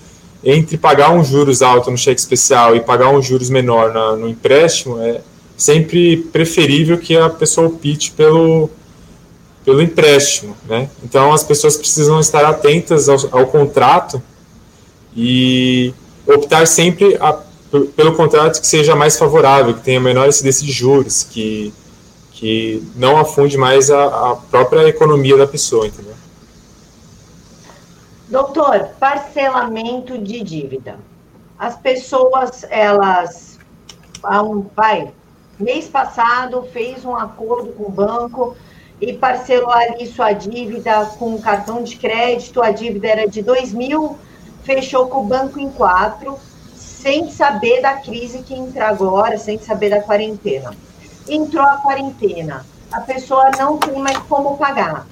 Entre 0.43 0.77
pagar 0.77 1.11
um 1.11 1.23
juros 1.23 1.61
alto 1.61 1.91
no 1.91 1.97
cheque 1.97 2.19
especial 2.19 2.75
e 2.75 2.81
pagar 2.81 3.09
um 3.09 3.21
juros 3.21 3.49
menor 3.49 3.93
na, 3.93 4.15
no 4.15 4.27
empréstimo, 4.27 4.99
é, 5.01 5.21
sempre 5.55 6.17
preferível 6.17 6.97
que 6.97 7.15
a 7.15 7.29
pessoa 7.29 7.67
opte 7.67 8.11
pelo, 8.11 8.69
pelo 9.63 9.81
empréstimo, 9.81 10.55
né? 10.65 10.89
Então 11.03 11.33
as 11.33 11.43
pessoas 11.43 11.77
precisam 11.77 12.19
estar 12.19 12.43
atentas 12.45 13.07
ao, 13.07 13.17
ao 13.31 13.47
contrato 13.47 14.21
e 15.15 15.93
optar 16.27 16.67
sempre 16.67 17.15
a, 17.19 17.39
pelo 17.95 18.15
contrato 18.15 18.59
que 18.59 18.67
seja 18.67 18.95
mais 18.95 19.17
favorável, 19.17 19.73
que 19.73 19.81
tenha 19.81 19.99
menor 19.99 20.27
incidência 20.27 20.65
de 20.65 20.71
juros, 20.71 21.23
que, 21.23 21.73
que 22.31 22.83
não 22.95 23.17
afunde 23.17 23.57
mais 23.57 23.89
a, 23.89 24.31
a 24.31 24.35
própria 24.35 24.87
economia 24.87 25.37
da 25.37 25.47
pessoa, 25.47 25.87
entendeu? 25.87 26.13
Doutor, 28.27 28.89
parcelamento 28.99 30.17
de 30.17 30.43
dívida. 30.43 30.97
As 31.57 31.75
pessoas, 31.77 32.65
elas, 32.69 33.59
um, 34.25 34.65
vai, 34.75 35.11
mês 35.59 35.87
passado 35.87 36.67
fez 36.73 37.05
um 37.05 37.15
acordo 37.15 37.71
com 37.73 37.83
o 37.83 37.91
banco 37.91 38.55
e 39.05 39.13
parcelou 39.13 39.71
ali 39.71 40.07
sua 40.07 40.31
dívida 40.31 41.05
com 41.19 41.37
cartão 41.37 41.83
de 41.83 41.97
crédito, 41.97 42.61
a 42.61 42.71
dívida 42.71 43.07
era 43.09 43.27
de 43.27 43.41
2 43.41 43.73
mil, 43.73 44.17
fechou 44.63 45.07
com 45.07 45.19
o 45.19 45.25
banco 45.25 45.59
em 45.59 45.69
quatro, 45.69 46.39
sem 46.73 47.29
saber 47.29 47.81
da 47.81 47.95
crise 47.95 48.43
que 48.43 48.53
entra 48.53 48.87
agora, 48.87 49.37
sem 49.37 49.59
saber 49.59 49.89
da 49.89 50.01
quarentena. 50.01 50.73
Entrou 51.27 51.65
a 51.65 51.77
quarentena, 51.77 52.65
a 52.91 53.01
pessoa 53.01 53.51
não 53.57 53.77
tem 53.77 53.99
mais 53.99 54.17
como 54.19 54.57
pagar. 54.57 55.05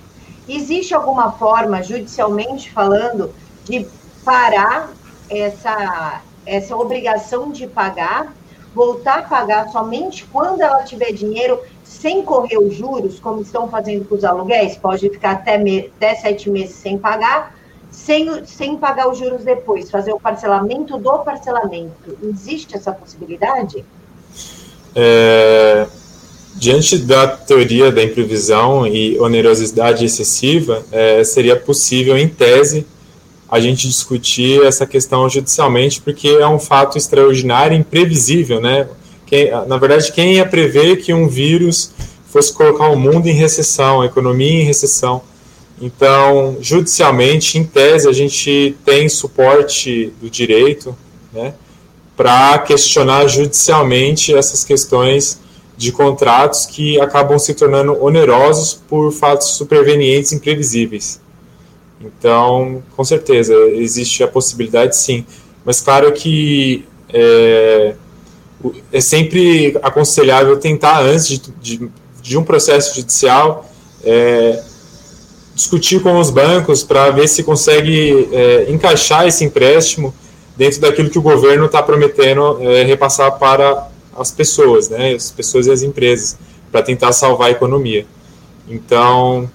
Existe 0.48 0.94
alguma 0.94 1.34
forma, 1.34 1.84
judicialmente 1.84 2.72
falando, 2.72 3.34
de 3.66 3.86
parar 4.24 4.90
essa, 5.30 6.22
essa 6.46 6.78
obrigação 6.78 7.52
de 7.52 7.68
pagar, 7.68 8.34
voltar 8.74 9.20
a 9.20 9.24
pagar 9.24 9.68
somente 9.70 10.26
quando 10.32 10.62
ela 10.62 10.84
tiver 10.84 11.12
dinheiro, 11.12 11.60
sem 12.00 12.24
correr 12.24 12.58
os 12.58 12.74
juros, 12.74 13.20
como 13.20 13.42
estão 13.42 13.70
fazendo 13.70 14.06
com 14.06 14.16
os 14.16 14.24
aluguéis? 14.24 14.78
Pode 14.78 15.10
ficar 15.10 15.32
até, 15.32 15.58
me, 15.58 15.92
até 15.98 16.16
sete 16.16 16.50
meses 16.50 16.76
sem 16.76 16.98
pagar, 16.98 17.56
sem, 17.92 18.46
sem 18.46 18.78
pagar 18.78 19.10
os 19.10 19.18
juros 19.18 19.44
depois, 19.44 19.92
fazer 19.92 20.14
o 20.14 20.20
parcelamento 20.20 20.98
do 20.98 21.20
parcelamento. 21.20 22.18
Existe 22.24 22.76
essa 22.76 22.94
possibilidade? 22.94 23.84
É, 24.96 25.86
diante 26.56 26.98
da 26.98 27.28
teoria 27.28 27.92
da 27.92 28.02
imprevisão 28.02 28.88
e 28.88 29.20
onerosidade 29.20 30.06
excessiva, 30.06 30.84
é, 30.92 31.24
seria 31.26 31.58
possível, 31.58 32.18
em 32.18 32.28
tese, 32.28 32.88
a 33.50 33.60
gente 33.60 33.86
discutir 33.86 34.64
essa 34.64 34.88
questão 34.88 35.30
judicialmente, 35.30 36.02
porque 36.02 36.30
é 36.30 36.48
um 36.48 36.58
fato 36.58 36.98
extraordinário 36.98 37.76
e 37.76 37.80
imprevisível, 37.82 38.62
né? 38.62 38.88
Quem, 39.32 39.50
na 39.66 39.78
verdade, 39.78 40.12
quem 40.12 40.34
ia 40.34 40.46
prever 40.46 40.98
que 40.98 41.14
um 41.14 41.26
vírus 41.26 41.94
fosse 42.26 42.52
colocar 42.52 42.90
o 42.90 42.98
mundo 42.98 43.28
em 43.28 43.34
recessão, 43.34 44.02
a 44.02 44.06
economia 44.06 44.62
em 44.62 44.66
recessão? 44.66 45.22
Então, 45.82 46.58
judicialmente, 46.60 47.58
em 47.58 47.64
tese, 47.64 48.10
a 48.10 48.12
gente 48.12 48.76
tem 48.84 49.08
suporte 49.08 50.12
do 50.22 50.30
direito 50.30 50.94
né, 51.32 51.54
para 52.18 52.60
questionar 52.60 53.26
judicialmente 53.28 54.36
essas 54.36 54.66
questões 54.66 55.40
de 55.78 55.94
contratos 55.94 56.66
que 56.66 57.00
acabam 57.00 57.40
se 57.40 57.54
tornando 57.54 58.04
onerosos 58.04 58.74
por 58.74 59.14
fatos 59.14 59.52
supervenientes 59.52 60.34
imprevisíveis. 60.34 61.22
Então, 62.02 62.84
com 62.98 63.04
certeza, 63.06 63.56
existe 63.76 64.24
a 64.24 64.28
possibilidade 64.28 64.98
sim. 64.98 65.26
Mas 65.64 65.80
claro 65.80 66.12
que 66.12 66.84
é, 67.14 67.96
é 68.92 69.02
sempre 69.02 69.78
aconselhável 69.82 70.58
tentar, 70.58 71.02
antes 71.02 71.28
de, 71.28 71.40
de, 71.62 71.90
de 72.22 72.38
um 72.38 72.44
processo 72.44 72.96
judicial, 72.96 73.70
é, 74.04 74.62
discutir 75.54 76.02
com 76.02 76.20
os 76.20 76.30
bancos 76.30 76.84
para 76.84 77.10
ver 77.12 77.28
se 77.28 77.44
consegue 77.44 78.30
é, 78.32 78.72
encaixar 78.72 79.28
esse 79.28 79.44
empréstimo 79.44 80.14
dentro 80.56 80.82
daquilo 80.82 81.10
que 81.10 81.20
o 81.20 81.22
governo 81.22 81.66
está 81.66 81.82
prometendo 81.82 82.58
é, 82.62 82.84
repassar 82.84 83.38
para 83.38 83.90
as 84.18 84.32
pessoas, 84.32 84.90
né, 84.90 85.14
as 85.14 85.32
pessoas 85.32 85.68
e 85.68 85.72
as 85.72 85.82
empresas, 85.82 86.38
para 86.72 86.82
tentar 86.82 87.12
salvar 87.14 87.48
a 87.48 87.52
economia. 87.52 88.06
Então, 88.68 89.50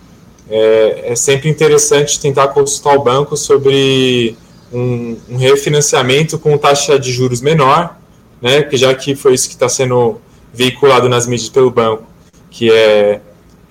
é, 0.49 1.13
é, 1.13 1.17
sempre 1.17 1.49
interessante 1.49 2.21
tentar 2.21 2.49
consultar 2.49 2.97
o 2.97 3.03
banco 3.03 3.37
sobre 3.37 4.37
um, 4.73 5.17
um, 5.29 5.37
refinanciamento 5.37 6.39
com 6.39 6.57
taxa 6.57 6.99
de 6.99 7.13
juros 7.13 7.41
menor, 7.41 7.97
né, 8.41 8.63
que 8.63 8.77
já 8.77 8.95
que 8.95 9.15
foi 9.15 9.35
isso 9.35 9.49
que 9.49 9.55
está 9.55 9.69
sendo 9.69 10.21
veiculado 10.53 11.09
nas 11.09 11.27
mídias 11.27 11.49
pelo 11.49 11.71
banco, 11.71 12.05
que 12.51 12.71
é 12.71 13.21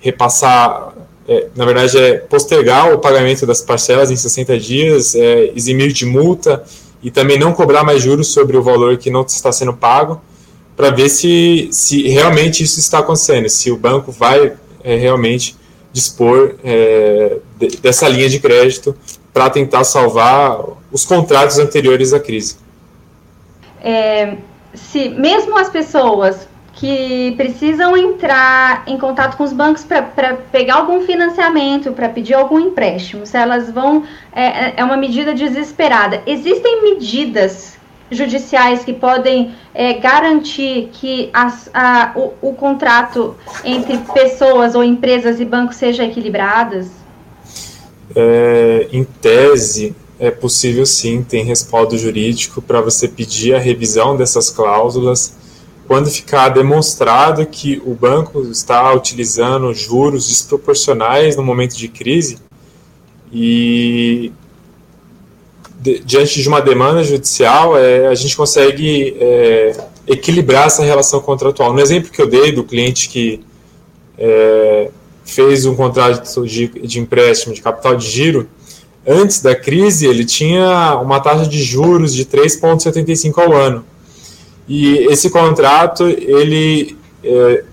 repassar 0.00 0.94
é, 1.28 1.48
na 1.56 1.64
verdade, 1.64 1.98
é 1.98 2.18
postergar 2.18 2.92
o 2.94 2.98
pagamento 2.98 3.44
das 3.46 3.60
parcelas 3.60 4.10
em 4.10 4.16
60 4.16 4.58
dias, 4.60 5.14
é, 5.14 5.50
eximir 5.56 5.92
de 5.92 6.06
multa 6.06 6.62
e 7.02 7.10
também 7.10 7.38
não 7.38 7.52
cobrar 7.52 7.82
mais 7.82 8.02
juros 8.02 8.28
sobre 8.28 8.56
o 8.56 8.62
valor 8.62 8.96
que 8.96 9.10
não 9.10 9.22
está 9.22 9.50
sendo 9.50 9.72
pago, 9.72 10.20
para 10.76 10.90
ver 10.90 11.08
se, 11.08 11.68
se 11.72 12.06
realmente 12.08 12.62
isso 12.62 12.78
está 12.78 13.00
acontecendo, 13.00 13.48
se 13.48 13.70
o 13.70 13.76
banco 13.76 14.12
vai 14.12 14.52
é, 14.84 14.96
realmente 14.96 15.56
dispor 15.92 16.54
é, 16.62 17.38
de, 17.58 17.68
dessa 17.78 18.08
linha 18.08 18.28
de 18.28 18.38
crédito 18.38 18.94
para 19.32 19.50
tentar 19.50 19.82
salvar 19.84 20.60
os 20.92 21.04
contratos 21.04 21.58
anteriores 21.58 22.12
à 22.12 22.20
crise. 22.20 22.56
É, 23.82 24.36
se 24.76 25.08
mesmo 25.08 25.58
as 25.58 25.68
pessoas 25.68 26.48
que 26.76 27.32
precisam 27.36 27.96
entrar 27.96 28.84
em 28.86 28.98
contato 28.98 29.36
com 29.36 29.44
os 29.44 29.52
bancos 29.52 29.82
para 29.82 30.34
pegar 30.52 30.76
algum 30.76 31.00
financiamento, 31.00 31.92
para 31.92 32.08
pedir 32.08 32.34
algum 32.34 32.60
empréstimo, 32.60 33.24
se 33.26 33.36
elas 33.36 33.70
vão. 33.70 34.04
É, 34.32 34.78
é 34.80 34.84
uma 34.84 34.96
medida 34.96 35.34
desesperada. 35.34 36.22
Existem 36.26 36.82
medidas 36.82 37.76
judiciais 38.10 38.84
que 38.84 38.92
podem 38.92 39.54
é, 39.74 39.94
garantir 39.94 40.90
que 40.92 41.30
as, 41.32 41.68
a, 41.74 42.12
o, 42.14 42.50
o, 42.50 42.54
contrato 42.54 43.34
entre 43.64 43.98
pessoas 43.98 44.74
ou 44.74 44.84
empresas 44.84 45.40
e 45.40 45.44
bancos 45.44 45.76
seja 45.76 46.04
equilibradas? 46.04 46.88
É, 48.14 48.86
em 48.92 49.02
tese, 49.02 49.96
é 50.18 50.30
possível 50.30 50.86
sim, 50.86 51.22
tem 51.22 51.44
respaldo 51.44 51.96
jurídico 51.98 52.62
para 52.62 52.80
você 52.80 53.06
pedir 53.06 53.54
a 53.54 53.58
revisão 53.58 54.16
dessas 54.16 54.50
cláusulas 54.50 55.34
quando 55.86 56.10
ficar 56.10 56.48
demonstrado 56.48 57.46
que 57.46 57.80
o 57.84 57.94
banco 57.94 58.42
está 58.50 58.92
utilizando 58.92 59.72
juros 59.72 60.28
desproporcionais 60.28 61.36
no 61.36 61.44
momento 61.44 61.76
de 61.76 61.86
crise 61.88 62.38
e 63.32 64.32
diante 66.04 66.42
de 66.42 66.48
uma 66.48 66.60
demanda 66.60 67.04
judicial 67.04 67.78
é, 67.78 68.08
a 68.08 68.14
gente 68.14 68.36
consegue 68.36 69.16
é, 69.20 69.76
equilibrar 70.06 70.66
essa 70.66 70.82
relação 70.82 71.20
contratual. 71.20 71.72
No 71.72 71.80
exemplo 71.80 72.10
que 72.10 72.20
eu 72.20 72.26
dei 72.26 72.50
do 72.50 72.64
cliente 72.64 73.08
que 73.08 73.44
é, 74.18 74.90
fez 75.24 75.66
um 75.66 75.76
contrato 75.76 76.44
de, 76.44 76.66
de 76.68 76.98
empréstimo 76.98 77.54
de 77.54 77.60
capital 77.60 77.94
de 77.94 78.08
giro, 78.08 78.48
antes 79.06 79.40
da 79.40 79.54
crise 79.54 80.06
ele 80.06 80.24
tinha 80.24 80.96
uma 80.96 81.20
taxa 81.20 81.46
de 81.46 81.62
juros 81.62 82.14
de 82.14 82.24
3,75 82.24 83.38
ao 83.38 83.52
ano 83.52 83.84
e 84.68 85.06
esse 85.06 85.30
contrato, 85.30 86.04
ele 86.08 86.96
é, 87.22 87.64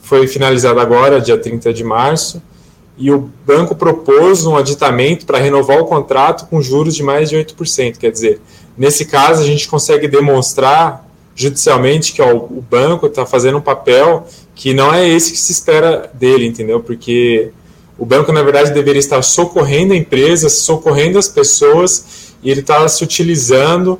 foi 0.00 0.26
finalizado 0.26 0.80
agora, 0.80 1.20
dia 1.20 1.38
30 1.38 1.72
de 1.72 1.84
março, 1.84 2.42
e 2.98 3.10
o 3.10 3.30
banco 3.46 3.74
propôs 3.74 4.44
um 4.44 4.56
aditamento 4.56 5.24
para 5.24 5.38
renovar 5.38 5.78
o 5.78 5.86
contrato 5.86 6.46
com 6.48 6.60
juros 6.60 6.94
de 6.94 7.02
mais 7.02 7.30
de 7.30 7.36
8%. 7.36 7.98
Quer 7.98 8.10
dizer, 8.10 8.40
nesse 8.76 9.04
caso, 9.04 9.42
a 9.42 9.46
gente 9.46 9.68
consegue 9.68 10.08
demonstrar 10.08 11.08
judicialmente 11.34 12.12
que 12.12 12.20
ó, 12.20 12.34
o 12.34 12.62
banco 12.68 13.06
está 13.06 13.24
fazendo 13.24 13.56
um 13.56 13.62
papel 13.62 14.26
que 14.54 14.74
não 14.74 14.92
é 14.92 15.08
esse 15.08 15.32
que 15.32 15.38
se 15.38 15.52
espera 15.52 16.10
dele, 16.12 16.46
entendeu? 16.46 16.80
Porque 16.80 17.52
o 18.02 18.04
banco, 18.04 18.32
na 18.32 18.42
verdade, 18.42 18.72
deveria 18.72 18.98
estar 18.98 19.22
socorrendo 19.22 19.92
a 19.92 19.96
empresa, 19.96 20.48
socorrendo 20.48 21.20
as 21.20 21.28
pessoas, 21.28 22.34
e 22.42 22.50
ele 22.50 22.58
está 22.58 22.88
se 22.88 23.04
utilizando 23.04 23.96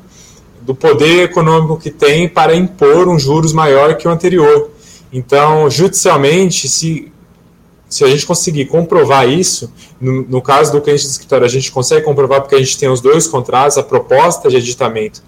do 0.61 0.75
poder 0.75 1.23
econômico 1.23 1.79
que 1.79 1.89
tem 1.89 2.29
para 2.29 2.53
impor 2.53 3.07
um 3.07 3.17
juros 3.17 3.53
maior 3.53 3.97
que 3.97 4.09
o 4.09 4.11
anterior. 4.11 4.73
Então, 5.13 5.71
judicialmente, 5.71 6.69
se, 6.69 7.13
se 7.89 8.03
a 8.03 8.09
gente 8.09 8.27
conseguir 8.27 8.65
comprovar 8.65 9.29
isso, 9.29 9.73
no, 10.01 10.23
no 10.23 10.43
caso 10.43 10.73
do 10.73 10.81
cliente 10.81 11.05
do 11.05 11.11
escritório, 11.11 11.47
a 11.47 11.49
gente 11.49 11.71
consegue 11.71 12.05
comprovar 12.05 12.41
porque 12.41 12.57
a 12.57 12.59
gente 12.59 12.77
tem 12.77 12.89
os 12.89 13.01
dois 13.01 13.29
contratos, 13.29 13.79
a 13.79 13.85
proposta 13.85 14.51
de 14.51 14.57
aditamento 14.57 15.23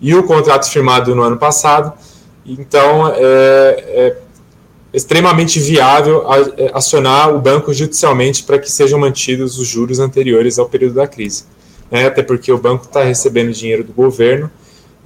e 0.00 0.14
o 0.14 0.22
contrato 0.22 0.70
firmado 0.70 1.16
no 1.16 1.22
ano 1.22 1.36
passado, 1.36 1.92
então 2.46 3.08
é, 3.08 3.16
é 3.18 4.16
extremamente 4.92 5.60
viável 5.60 6.24
é, 6.56 6.70
acionar 6.74 7.34
o 7.34 7.40
banco 7.40 7.72
judicialmente 7.72 8.42
para 8.42 8.58
que 8.58 8.70
sejam 8.70 8.98
mantidos 8.98 9.58
os 9.58 9.66
juros 9.66 9.98
anteriores 10.00 10.58
ao 10.58 10.68
período 10.68 10.94
da 10.94 11.06
crise. 11.06 11.44
É, 11.90 12.06
até 12.06 12.22
porque 12.22 12.52
o 12.52 12.58
banco 12.58 12.84
está 12.84 13.02
recebendo 13.02 13.52
dinheiro 13.52 13.82
do 13.82 13.92
governo 13.92 14.50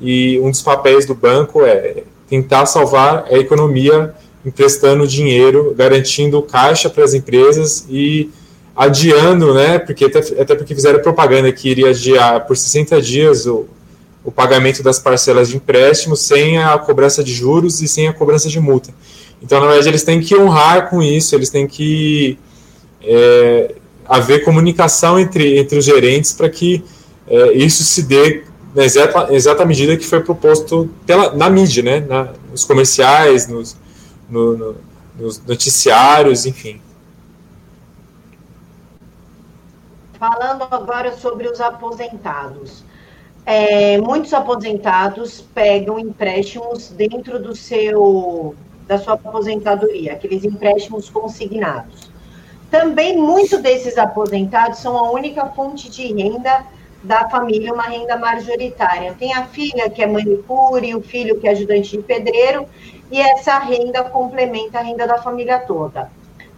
e 0.00 0.38
um 0.40 0.50
dos 0.50 0.62
papéis 0.62 1.06
do 1.06 1.14
banco 1.14 1.62
é 1.64 2.04
tentar 2.28 2.66
salvar 2.66 3.26
a 3.30 3.38
economia 3.38 4.14
emprestando 4.44 5.06
dinheiro, 5.06 5.74
garantindo 5.76 6.42
caixa 6.42 6.90
para 6.90 7.04
as 7.04 7.14
empresas 7.14 7.86
e 7.88 8.30
adiando, 8.76 9.54
né? 9.54 9.78
Porque 9.78 10.04
até, 10.04 10.18
até, 10.18 10.54
porque 10.54 10.74
fizeram 10.74 11.00
propaganda 11.00 11.50
que 11.52 11.68
iria 11.68 11.90
adiar 11.90 12.46
por 12.46 12.56
60 12.56 13.00
dias 13.00 13.46
o, 13.46 13.66
o 14.22 14.30
pagamento 14.30 14.82
das 14.82 14.98
parcelas 14.98 15.48
de 15.48 15.56
empréstimo 15.56 16.16
sem 16.16 16.58
a 16.58 16.76
cobrança 16.78 17.22
de 17.22 17.32
juros 17.32 17.80
e 17.80 17.88
sem 17.88 18.08
a 18.08 18.12
cobrança 18.12 18.48
de 18.48 18.60
multa. 18.60 18.92
Então, 19.44 19.60
na 19.60 19.66
verdade, 19.66 19.88
eles 19.88 20.02
têm 20.02 20.22
que 20.22 20.34
honrar 20.34 20.88
com 20.88 21.02
isso, 21.02 21.34
eles 21.34 21.50
têm 21.50 21.66
que 21.66 22.38
é, 23.02 23.74
haver 24.06 24.42
comunicação 24.42 25.20
entre, 25.20 25.58
entre 25.58 25.76
os 25.76 25.84
gerentes 25.84 26.32
para 26.32 26.48
que 26.48 26.82
é, 27.26 27.52
isso 27.52 27.84
se 27.84 28.04
dê 28.04 28.44
na 28.74 28.84
exata, 28.84 29.34
exata 29.34 29.66
medida 29.66 29.98
que 29.98 30.06
foi 30.06 30.20
proposto 30.20 30.88
pela, 31.04 31.34
na 31.34 31.50
mídia, 31.50 31.82
né? 31.82 32.00
Na, 32.00 32.32
nos 32.50 32.64
comerciais, 32.64 33.46
nos, 33.46 33.76
no, 34.30 34.56
no, 34.56 34.76
nos 35.18 35.44
noticiários, 35.44 36.46
enfim. 36.46 36.80
Falando 40.18 40.66
agora 40.70 41.14
sobre 41.18 41.48
os 41.48 41.60
aposentados. 41.60 42.82
É, 43.44 43.98
muitos 43.98 44.32
aposentados 44.32 45.44
pegam 45.54 45.98
empréstimos 45.98 46.88
dentro 46.88 47.38
do 47.38 47.54
seu 47.54 48.54
da 48.86 48.98
sua 48.98 49.14
aposentadoria, 49.14 50.12
aqueles 50.12 50.44
empréstimos 50.44 51.08
consignados. 51.08 52.10
Também 52.70 53.16
muitos 53.16 53.60
desses 53.60 53.96
aposentados 53.96 54.80
são 54.80 54.96
a 54.98 55.10
única 55.10 55.46
fonte 55.46 55.88
de 55.88 56.12
renda 56.12 56.64
da 57.02 57.28
família, 57.28 57.72
uma 57.72 57.84
renda 57.84 58.16
majoritária. 58.16 59.14
Tem 59.18 59.32
a 59.32 59.44
filha 59.44 59.88
que 59.90 60.02
é 60.02 60.06
manicure, 60.06 60.94
o 60.94 61.02
filho 61.02 61.38
que 61.38 61.46
é 61.46 61.52
ajudante 61.52 61.96
de 61.96 62.02
pedreiro, 62.02 62.66
e 63.10 63.20
essa 63.20 63.58
renda 63.58 64.02
complementa 64.04 64.78
a 64.78 64.82
renda 64.82 65.06
da 65.06 65.18
família 65.18 65.58
toda. 65.60 66.10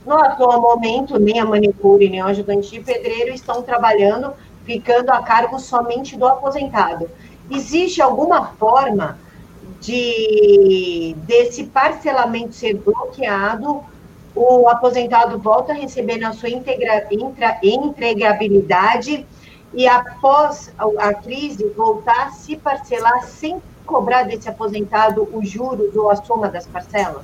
No 0.06 0.14
atual 0.14 0.60
momento, 0.60 1.18
nem 1.18 1.40
a 1.40 1.44
manicure, 1.44 2.08
nem 2.08 2.22
o 2.22 2.26
ajudante 2.26 2.70
de 2.70 2.80
pedreiro 2.80 3.34
estão 3.34 3.60
trabalhando, 3.60 4.32
ficando 4.64 5.10
a 5.10 5.20
cargo 5.22 5.58
somente 5.58 6.16
do 6.16 6.26
aposentado. 6.26 7.10
Existe 7.50 8.00
alguma 8.00 8.52
forma 8.52 9.18
de 9.80 11.14
desse 11.26 11.64
parcelamento 11.64 12.54
ser 12.54 12.74
bloqueado, 12.74 13.82
o 14.34 14.68
aposentado 14.68 15.38
volta 15.38 15.72
a 15.72 15.76
receber 15.76 16.18
na 16.18 16.32
sua 16.32 16.50
integra, 16.50 17.06
intra, 17.10 17.58
entregabilidade 17.62 19.26
e 19.72 19.86
após 19.88 20.70
a, 20.98 21.14
crise 21.14 21.72
voltar 21.76 22.28
a 22.28 22.30
se 22.30 22.56
parcelar 22.56 23.24
sem 23.24 23.60
cobrar 23.84 24.24
desse 24.24 24.48
aposentado 24.48 25.28
os 25.32 25.48
juros 25.48 25.94
ou 25.94 26.10
a 26.10 26.16
soma 26.16 26.48
das 26.48 26.66
parcelas? 26.66 27.22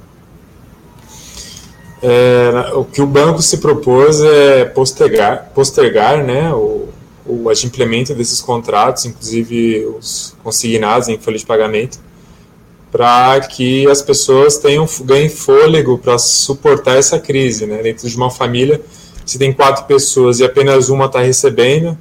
É, 2.03 2.73
o 2.75 2.85
que 2.85 3.01
o 3.01 3.07
banco 3.07 3.41
se 3.41 3.59
propôs 3.59 4.21
é 4.21 4.65
postergar, 4.65 5.51
postergar 5.55 6.25
né, 6.25 6.53
o, 6.53 6.89
o 7.25 7.49
adimplemento 7.49 8.15
desses 8.15 8.41
contratos, 8.41 9.05
inclusive 9.05 9.87
os 9.87 10.35
consignados 10.43 11.09
em 11.09 11.19
folha 11.19 11.39
de 11.39 11.47
pagamento, 11.47 12.01
para 12.93 13.41
que 13.41 13.89
as 13.89 14.03
pessoas 14.03 14.59
tenham 14.59 14.87
ganhem 15.01 15.31
fôlego 15.31 15.97
para 15.97 16.19
suportar 16.19 16.99
essa 16.99 17.19
crise. 17.19 17.65
Né? 17.65 17.83
Dentro 17.83 18.07
de 18.07 18.15
uma 18.15 18.31
família, 18.31 18.83
se 19.25 19.39
tem 19.39 19.51
quatro 19.51 19.87
pessoas 19.87 20.41
e 20.41 20.45
apenas 20.45 20.91
uma 20.91 21.07
está 21.07 21.21
recebendo, 21.21 21.97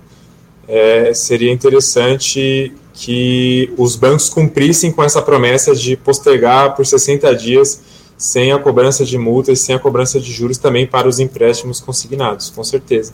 é, 0.68 1.14
seria 1.14 1.52
interessante 1.52 2.74
que 2.94 3.74
os 3.78 3.96
bancos 3.96 4.28
cumprissem 4.28 4.92
com 4.92 5.02
essa 5.02 5.22
promessa 5.22 5.74
de 5.74 5.96
postergar 5.96 6.76
por 6.76 6.86
60 6.86 7.34
dias 7.36 7.82
sem 8.18 8.52
a 8.52 8.60
cobrança 8.60 9.06
de 9.06 9.18
multas, 9.18 9.62
sem 9.62 9.74
a 9.74 9.80
cobrança 9.80 10.20
de 10.20 10.32
juros 10.32 10.58
também 10.58 10.86
para 10.86 11.08
os 11.08 11.20
empréstimos 11.20 11.80
consignados, 11.80 12.50
com 12.50 12.64
certeza. 12.64 13.14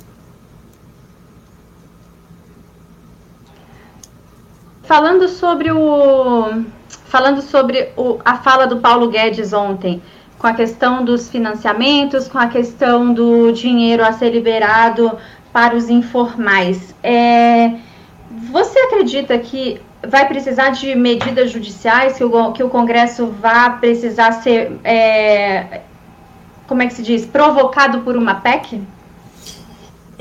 Falando 4.83 5.29
sobre 5.29 5.71
o 5.71 6.63
falando 7.07 7.41
sobre 7.41 7.89
o, 7.95 8.19
a 8.23 8.37
fala 8.37 8.67
do 8.67 8.77
Paulo 8.77 9.09
Guedes 9.09 9.53
ontem, 9.53 10.01
com 10.37 10.47
a 10.47 10.53
questão 10.53 11.03
dos 11.03 11.29
financiamentos, 11.29 12.27
com 12.27 12.37
a 12.37 12.47
questão 12.47 13.13
do 13.13 13.51
dinheiro 13.51 14.03
a 14.03 14.11
ser 14.11 14.29
liberado 14.29 15.17
para 15.51 15.75
os 15.75 15.89
informais. 15.89 16.93
É, 17.01 17.71
você 18.51 18.77
acredita 18.79 19.37
que 19.39 19.81
vai 20.07 20.27
precisar 20.27 20.69
de 20.69 20.93
medidas 20.95 21.51
judiciais, 21.51 22.17
que 22.17 22.23
o, 22.23 22.51
que 22.51 22.63
o 22.63 22.69
Congresso 22.69 23.27
vai 23.41 23.79
precisar 23.79 24.31
ser, 24.33 24.73
é, 24.83 25.81
como 26.67 26.83
é 26.83 26.87
que 26.87 26.93
se 26.93 27.01
diz, 27.01 27.25
provocado 27.25 28.01
por 28.01 28.15
uma 28.15 28.35
PEC? 28.35 28.81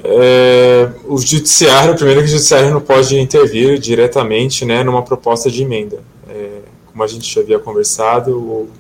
É, 0.02 0.88
o 1.04 1.18
judiciário, 1.18 1.94
primeiro 1.94 2.20
que 2.20 2.26
o 2.26 2.30
judiciário 2.30 2.70
não 2.70 2.80
pode 2.80 3.18
intervir 3.18 3.78
diretamente 3.78 4.64
né, 4.64 4.82
numa 4.84 5.02
proposta 5.02 5.50
de 5.50 5.62
emenda. 5.62 6.02
Como 6.96 7.04
a 7.04 7.06
gente 7.06 7.30
já 7.30 7.42
havia 7.42 7.58
conversado, 7.58 8.70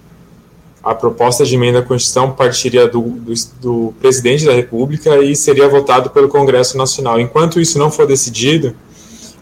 a 0.82 0.94
proposta 0.94 1.44
de 1.44 1.54
emenda 1.54 1.80
à 1.80 1.82
Constituição 1.82 2.32
partiria 2.32 2.88
do, 2.88 3.02
do, 3.02 3.34
do, 3.60 3.94
presidente 4.00 4.46
da 4.46 4.54
República 4.54 5.18
e 5.22 5.36
seria 5.36 5.68
votado 5.68 6.08
pelo 6.08 6.26
Congresso 6.26 6.78
Nacional. 6.78 7.20
Enquanto 7.20 7.60
isso 7.60 7.78
não 7.78 7.90
for 7.90 8.06
decidido, 8.06 8.74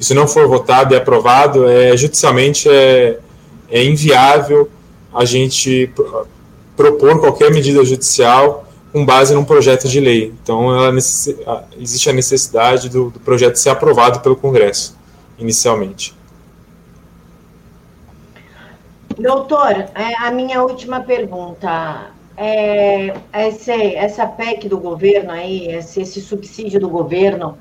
isso 0.01 0.13
não 0.13 0.27
for 0.27 0.49
votado 0.49 0.93
e 0.93 0.97
aprovado, 0.97 1.69
é, 1.69 1.97
judicialmente 1.97 2.69
é, 2.69 3.21
é 3.71 3.85
inviável 3.85 4.69
a 5.15 5.25
gente 5.25 5.89
propor 6.77 7.21
qualquer 7.21 7.53
medida 7.53 7.85
judicial 7.85 8.67
com 8.93 9.07
base 9.07 9.33
num 9.37 9.45
projeto 9.45 9.87
de 9.87 10.01
lei. 10.01 10.35
Então, 10.43 10.91
necess... 10.91 11.37
existe 11.79 12.11
a 12.11 12.13
necessidade 12.13 12.89
do, 12.89 13.09
do 13.09 13.21
projeto 13.21 13.55
ser 13.55 13.69
aprovado 13.69 14.19
pelo 14.19 14.35
Congresso, 14.35 14.97
inicialmente. 15.39 16.13
Doutor, 19.19 19.73
é, 19.95 20.17
a 20.19 20.31
minha 20.31 20.63
última 20.63 21.01
pergunta. 21.01 22.11
É, 22.37 23.15
essa, 23.33 23.73
essa 23.73 24.27
PEC 24.27 24.69
do 24.69 24.77
governo 24.79 25.31
aí, 25.31 25.69
esse, 25.69 26.01
esse 26.01 26.21
subsídio 26.21 26.81
do 26.81 26.89
governo 26.89 27.57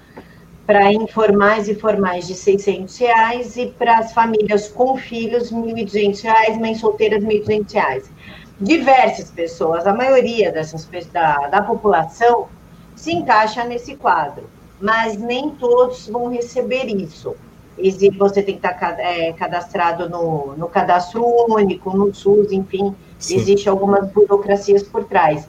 para 0.66 0.92
informais 0.92 1.68
e 1.68 1.76
formais 1.76 2.26
de 2.26 2.34
600 2.34 2.98
reais 2.98 3.56
e 3.56 3.68
para 3.68 4.00
as 4.00 4.14
famílias 4.14 4.68
com 4.68 4.98
filhos 4.98 5.52
1.200 5.52 6.24
reais, 6.24 6.58
mães 6.58 6.80
solteiras 6.80 7.24
1.200 7.24 7.72
reais. 7.72 8.12
Diversas 8.60 9.30
pessoas, 9.30 9.86
a 9.86 9.94
maioria 9.94 10.52
dessas 10.52 10.90
da, 11.12 11.50
da 11.50 11.62
população 11.62 12.48
se 12.96 13.14
encaixa 13.14 13.64
nesse 13.64 13.96
quadro, 13.96 14.50
mas 14.82 15.18
nem 15.18 15.52
todos 15.52 16.08
vão 16.08 16.30
receber 16.30 16.86
isso 16.86 17.36
você 18.18 18.44
tem 18.44 18.58
que 18.58 18.66
estar 18.66 19.00
é, 19.00 19.34
cadastrado 19.34 20.10
no, 20.10 20.56
no 20.56 20.68
cadastro 20.68 21.24
único, 21.50 21.96
no 21.96 22.14
SUS, 22.14 22.52
enfim, 22.52 22.96
Sim. 23.18 23.38
existe 23.38 23.68
algumas 23.68 24.10
burocracias 24.12 24.84
por 24.84 25.06
trás. 25.06 25.48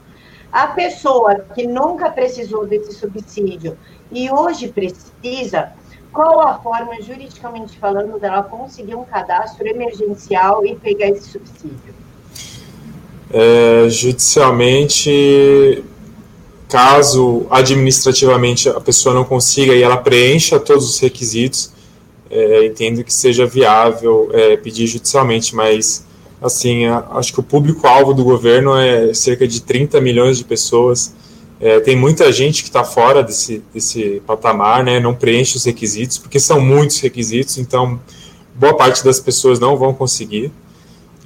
A 0.51 0.67
pessoa 0.67 1.35
que 1.53 1.67
nunca 1.67 2.09
precisou 2.09 2.65
desse 2.65 2.93
subsídio 2.93 3.77
e 4.11 4.31
hoje 4.31 4.69
precisa, 4.69 5.73
qual 6.11 6.39
a 6.39 6.57
forma, 6.59 7.01
juridicamente 7.01 7.77
falando, 7.77 8.17
dela 8.19 8.41
conseguir 8.43 8.95
um 8.95 9.03
cadastro 9.03 9.67
emergencial 9.67 10.65
e 10.65 10.75
pegar 10.75 11.09
esse 11.09 11.29
subsídio? 11.29 11.93
É, 13.31 13.89
judicialmente, 13.89 15.83
caso 16.69 17.45
administrativamente 17.49 18.69
a 18.69 18.79
pessoa 18.79 19.13
não 19.13 19.25
consiga 19.25 19.73
e 19.73 19.83
ela 19.83 19.97
preencha 19.97 20.57
todos 20.59 20.89
os 20.89 20.99
requisitos, 20.99 21.74
é, 22.29 22.65
entendo 22.65 23.03
que 23.03 23.13
seja 23.13 23.45
viável 23.45 24.29
é, 24.33 24.57
pedir 24.57 24.87
judicialmente, 24.87 25.55
mas 25.55 26.05
assim, 26.41 26.85
acho 26.85 27.33
que 27.33 27.39
o 27.39 27.43
público-alvo 27.43 28.13
do 28.13 28.23
governo 28.23 28.75
é 28.75 29.13
cerca 29.13 29.47
de 29.47 29.61
30 29.61 29.99
milhões 30.01 30.37
de 30.37 30.43
pessoas. 30.43 31.13
É, 31.59 31.79
tem 31.79 31.95
muita 31.95 32.31
gente 32.31 32.61
que 32.61 32.69
está 32.69 32.83
fora 32.83 33.23
desse, 33.23 33.63
desse 33.73 34.21
patamar, 34.27 34.83
né, 34.83 34.99
não 34.99 35.15
preenche 35.15 35.55
os 35.57 35.63
requisitos, 35.63 36.17
porque 36.17 36.39
são 36.39 36.59
muitos 36.59 36.99
requisitos, 36.99 37.57
então 37.57 37.99
boa 38.53 38.75
parte 38.75 39.03
das 39.03 39.19
pessoas 39.19 39.59
não 39.59 39.77
vão 39.77 39.93
conseguir. 39.93 40.51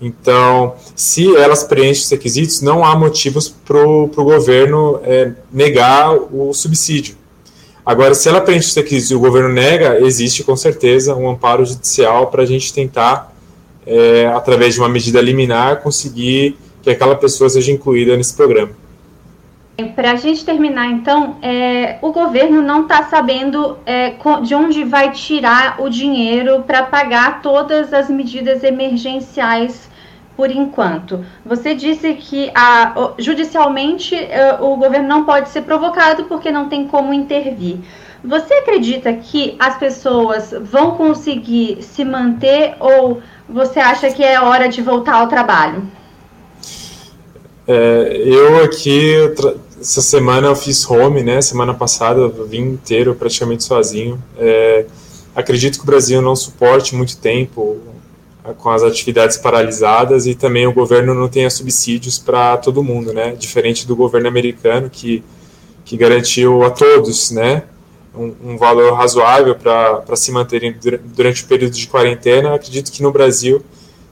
Então, 0.02 0.76
se 0.96 1.36
elas 1.36 1.64
preenchem 1.64 2.04
os 2.04 2.10
requisitos, 2.10 2.62
não 2.62 2.86
há 2.86 2.96
motivos 2.96 3.50
para 3.50 3.86
o 3.86 4.08
governo 4.08 5.00
é, 5.04 5.34
negar 5.52 6.14
o 6.14 6.54
subsídio. 6.54 7.19
Agora, 7.86 8.14
se 8.14 8.28
ela 8.30 8.42
preenche 8.42 8.68
os 8.68 8.76
requisitos 8.76 9.12
e 9.12 9.16
o 9.16 9.20
governo 9.20 9.50
nega, 9.50 10.00
existe 10.02 10.44
com 10.44 10.56
certeza 10.56 11.16
um 11.16 11.30
amparo 11.30 11.66
judicial 11.66 12.28
para 12.28 12.44
a 12.44 12.46
gente 12.46 12.74
tentar, 12.74 13.34
é, 13.86 14.28
através 14.28 14.76
de 14.76 14.80
uma 14.80 14.90
medida 14.90 15.22
liminar, 15.22 15.82
conseguir 15.82 16.58
que 16.84 16.90
aquela 16.90 17.16
pessoa 17.16 17.50
seja 17.50 17.72
incluída 17.72 18.16
nesse 18.16 18.36
programa. 18.36 18.72
Para 19.96 20.12
a 20.12 20.16
gente 20.16 20.44
terminar, 20.44 20.88
então, 20.88 21.38
é, 21.42 21.98
o 22.02 22.12
governo 22.12 22.62
não 22.62 22.84
está 22.84 23.04
sabendo 23.04 23.78
é, 23.86 24.14
de 24.44 24.54
onde 24.54 24.84
vai 24.84 25.12
tirar 25.12 25.78
o 25.80 25.90
dinheiro 25.90 26.64
para 26.68 26.84
pagar 26.84 27.42
todas 27.42 27.94
as 27.94 28.10
medidas 28.10 28.62
emergenciais 28.62 29.89
por 30.40 30.50
enquanto. 30.50 31.26
Você 31.46 31.76
disse 31.76 32.14
que 32.14 32.50
a, 32.56 33.12
judicialmente 33.18 34.16
eh, 34.16 34.58
o 34.62 34.78
governo 34.78 35.06
não 35.06 35.26
pode 35.26 35.50
ser 35.50 35.64
provocado 35.64 36.24
porque 36.30 36.50
não 36.50 36.70
tem 36.70 36.88
como 36.88 37.14
intervir. 37.14 37.80
Você 38.24 38.54
acredita 38.54 39.12
que 39.12 39.58
as 39.60 39.78
pessoas 39.78 40.54
vão 40.62 40.92
conseguir 40.92 41.80
se 41.82 42.06
manter 42.06 42.76
ou 42.80 43.22
você 43.50 43.82
acha 43.82 44.10
que 44.12 44.24
é 44.24 44.40
hora 44.40 44.70
de 44.70 44.82
voltar 44.82 45.16
ao 45.16 45.28
trabalho? 45.28 45.84
É, 47.68 48.24
eu 48.24 48.64
aqui, 48.64 49.16
essa 49.78 50.02
semana 50.02 50.48
eu 50.48 50.56
fiz 50.56 50.90
home, 50.90 51.22
né? 51.22 51.42
Semana 51.42 51.74
passada 51.74 52.22
eu 52.22 52.48
vim 52.48 52.62
inteiro 52.62 53.14
praticamente 53.14 53.66
sozinho. 53.66 54.18
É, 54.38 54.86
acredito 55.36 55.80
que 55.80 55.84
o 55.84 55.86
Brasil 55.86 56.22
não 56.22 56.34
suporte 56.34 56.96
muito 56.96 57.18
tempo 57.18 57.90
com 58.58 58.70
as 58.70 58.84
atividades 58.84 59.38
paralisadas 59.38 60.26
e 60.26 60.34
também 60.34 60.66
o 60.66 60.74
governo 60.74 61.14
não 61.14 61.28
tenha 61.28 61.50
subsídios 61.50 62.18
para 62.18 62.58
todo 62.58 62.84
mundo, 62.84 63.14
né? 63.14 63.36
Diferente 63.38 63.86
do 63.86 63.96
governo 63.96 64.28
americano 64.28 64.90
que, 64.90 65.24
que 65.84 65.98
garantiu 65.98 66.64
a 66.64 66.70
todos, 66.70 67.32
né? 67.32 67.64
Um, 68.16 68.34
um 68.44 68.58
valor 68.58 68.94
razoável 68.94 69.56
para 69.56 70.16
se 70.16 70.32
manterem 70.32 70.76
durante 71.16 71.44
o 71.44 71.48
período 71.48 71.74
de 71.74 71.88
quarentena. 71.88 72.56
Acredito 72.56 72.92
que 72.92 73.04
no 73.04 73.12
Brasil, 73.12 73.62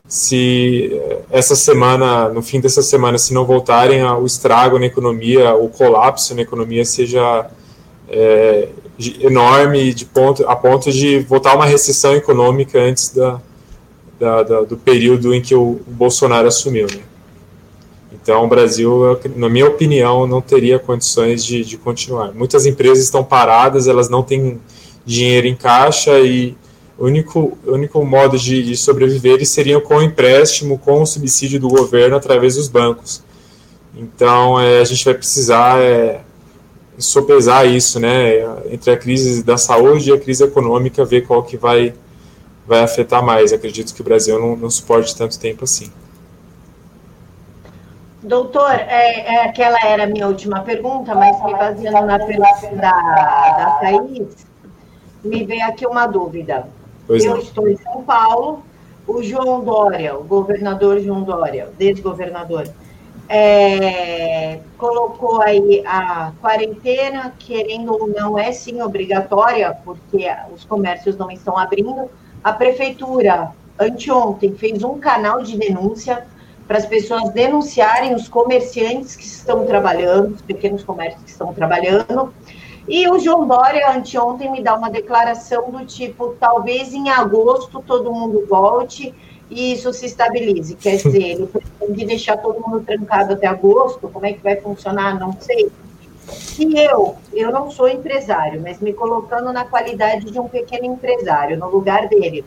se 0.08 0.92
eh, 0.94 1.20
essa 1.32 1.56
semana, 1.56 2.30
no 2.30 2.42
fim 2.42 2.60
dessa 2.60 2.82
semana, 2.82 3.18
se 3.18 3.34
não 3.34 3.44
voltarem, 3.46 4.04
o 4.04 4.26
estrago 4.26 4.78
na 4.78 4.86
economia, 4.86 5.56
o 5.56 5.68
colapso 5.68 6.36
na 6.36 6.42
economia 6.42 6.86
seja 6.86 7.50
é, 8.08 8.70
enorme 9.20 9.94
de 9.94 10.06
ponto, 10.06 10.48
a 10.48 10.56
ponto 10.56 10.92
de 10.92 11.20
voltar 11.20 11.56
uma 11.56 11.66
recessão 11.66 12.14
econômica 12.14 12.80
antes 12.80 13.10
da, 13.10 13.42
da, 14.20 14.44
da, 14.44 14.62
do 14.62 14.78
período 14.78 15.34
em 15.34 15.42
que 15.42 15.56
o, 15.56 15.80
Bolsonaro 15.88 16.48
assumiu. 16.48 16.88
Né? 16.88 17.02
Então, 18.12 18.44
o 18.44 18.48
Brasil, 18.48 19.20
na 19.36 19.50
minha 19.50 19.68
opinião, 19.68 20.28
não 20.28 20.42
teria 20.42 20.80
condições 20.80 21.46
de, 21.46 21.64
de 21.64 21.78
continuar. 21.78 22.34
Muitas 22.34 22.66
empresas 22.66 23.04
estão 23.04 23.24
paradas, 23.24 23.88
elas 23.88 24.10
não 24.10 24.24
têm 24.24 24.60
dinheiro 25.06 25.48
em 25.48 25.56
caixa 25.56 26.20
e 26.20 26.56
o 26.98 27.06
único, 27.06 27.58
único 27.66 28.04
modo 28.04 28.38
de, 28.38 28.64
de 28.64 28.76
sobreviver 28.76 29.46
seria 29.46 29.80
com 29.80 30.02
empréstimo, 30.02 30.78
com 30.80 31.02
o 31.02 31.06
subsídio 31.06 31.60
do 31.60 31.70
governo 31.70 32.16
através 32.16 32.56
dos 32.56 32.68
bancos. 32.68 33.24
Então, 33.96 34.60
é, 34.60 34.80
a 34.80 34.84
gente 34.84 35.06
vai 35.06 35.14
precisar 35.14 35.80
é, 35.80 36.22
sopesar 36.98 37.66
isso, 37.66 38.00
né, 38.00 38.46
entre 38.72 38.92
a 38.92 38.98
crise 38.98 39.44
da 39.44 39.58
saúde 39.58 40.10
e 40.10 40.14
a 40.14 40.20
crise 40.20 40.44
econômica, 40.44 41.06
ver 41.06 41.26
qual 41.26 41.44
que 41.44 41.56
vai 41.56 41.94
vai 42.68 42.84
afetar 42.84 43.24
mais. 43.24 43.54
Acredito 43.54 43.94
que 43.94 44.02
o 44.02 44.04
Brasil 44.04 44.40
não, 44.40 44.56
não 44.56 44.70
suporte 44.70 45.16
tanto 45.16 45.40
tempo 45.40 45.64
assim. 45.64 45.92
Doutor, 48.22 48.72
é, 48.72 49.36
é, 49.36 49.46
aquela 49.46 49.80
era 49.86 50.04
a 50.04 50.08
minha 50.08 50.28
última 50.28 50.62
pergunta, 50.62 51.16
mas 51.16 51.42
me 51.46 51.54
baseando 51.54 52.06
na 52.06 52.20
pergunta 52.20 52.76
da, 52.76 52.92
da 52.92 53.78
Thaís, 53.80 54.46
me 55.24 55.46
veio 55.46 55.66
aqui 55.66 55.88
uma 55.88 56.06
dúvida. 56.08 56.68
Pois 57.08 57.24
Eu 57.24 57.36
não. 57.36 57.42
estou 57.42 57.70
em 57.70 57.78
São 57.78 58.04
Paulo, 58.04 58.64
o 59.08 59.24
João 59.24 59.64
Dória, 59.64 60.18
o 60.18 60.24
governador 60.24 61.00
João 61.00 61.24
Dória, 61.24 61.70
desgovernador, 61.78 62.68
é, 63.30 64.60
colocou 64.78 65.42
aí 65.42 65.84
a 65.86 66.32
quarentena, 66.42 67.34
querendo 67.40 67.94
ou 67.94 68.08
não, 68.08 68.38
é 68.38 68.52
sim 68.52 68.82
obrigatória, 68.82 69.78
porque 69.86 70.28
os 70.54 70.66
comércios 70.66 71.16
não 71.18 71.30
estão 71.32 71.58
abrindo, 71.58 72.10
a 72.44 72.54
prefeitura, 72.54 73.52
anteontem, 73.80 74.56
fez 74.56 74.84
um 74.84 74.98
canal 75.00 75.42
de 75.42 75.58
denúncia 75.58 76.26
para 76.68 76.78
as 76.78 76.86
pessoas 76.86 77.30
denunciarem 77.30 78.14
os 78.14 78.28
comerciantes 78.28 79.16
que 79.16 79.24
estão 79.24 79.66
trabalhando, 79.66 80.36
os 80.36 80.42
pequenos 80.42 80.84
comércios 80.84 81.24
que 81.24 81.30
estão 81.30 81.54
trabalhando. 81.54 82.34
E 82.88 83.10
o 83.10 83.20
João 83.20 83.48
Dória, 83.48 83.92
anteontem, 83.92 84.52
me 84.52 84.62
dá 84.62 84.76
uma 84.76 84.90
declaração 84.90 85.70
do 85.72 85.86
tipo: 85.86 86.36
talvez 86.40 86.94
em 86.94 87.10
agosto 87.10 87.84
todo 87.86 88.14
mundo 88.14 88.46
volte 88.50 89.14
e 89.50 89.74
isso 89.74 89.94
se 89.94 90.06
estabilize. 90.06 90.76
Quer 90.76 90.98
dizer, 90.98 91.24
ele 91.24 91.48
pretende 91.48 92.06
deixar 92.06 92.38
todo 92.38 92.60
mundo 92.60 92.84
trancado 92.86 93.34
até 93.34 93.48
agosto. 93.48 94.10
Como 94.10 94.26
é 94.26 94.34
que 94.34 94.44
vai 94.44 94.58
funcionar? 94.58 95.20
Não 95.20 95.34
sei. 95.40 95.72
E 96.60 96.78
eu, 96.78 97.16
eu 97.34 97.52
não 97.52 97.72
sou 97.72 97.88
empresário, 97.88 98.62
mas 98.62 98.80
me 98.80 98.94
colocando 98.94 99.54
na 99.54 99.64
qualidade 99.66 100.26
de 100.26 100.40
um 100.40 100.48
pequeno 100.48 100.86
empresário, 100.86 101.58
no 101.58 101.70
lugar 101.70 102.08
dele. 102.08 102.44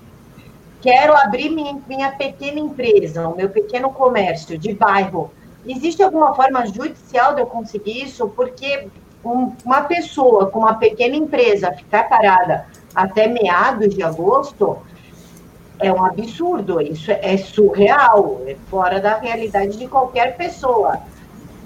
Quero 0.80 1.14
abrir 1.16 1.50
minha, 1.50 1.78
minha 1.86 2.10
pequena 2.12 2.58
empresa, 2.58 3.28
o 3.28 3.36
meu 3.36 3.48
pequeno 3.48 3.90
comércio 3.90 4.58
de 4.58 4.74
bairro. 4.74 5.30
Existe 5.66 6.02
alguma 6.02 6.34
forma 6.34 6.66
judicial 6.66 7.34
de 7.34 7.42
eu 7.42 7.46
conseguir 7.46 8.02
isso? 8.02 8.28
Porque 8.28 8.88
um, 9.24 9.52
uma 9.64 9.82
pessoa 9.82 10.50
com 10.50 10.60
uma 10.60 10.74
pequena 10.74 11.16
empresa 11.16 11.72
ficar 11.72 12.08
parada 12.08 12.66
até 12.94 13.26
meados 13.26 13.94
de 13.94 14.02
agosto 14.02 14.78
é 15.78 15.90
um 15.92 16.04
absurdo, 16.04 16.80
isso 16.80 17.10
é 17.10 17.36
surreal, 17.38 18.42
é 18.46 18.56
fora 18.68 19.00
da 19.00 19.16
realidade 19.16 19.78
de 19.78 19.86
qualquer 19.86 20.36
pessoa. 20.36 20.98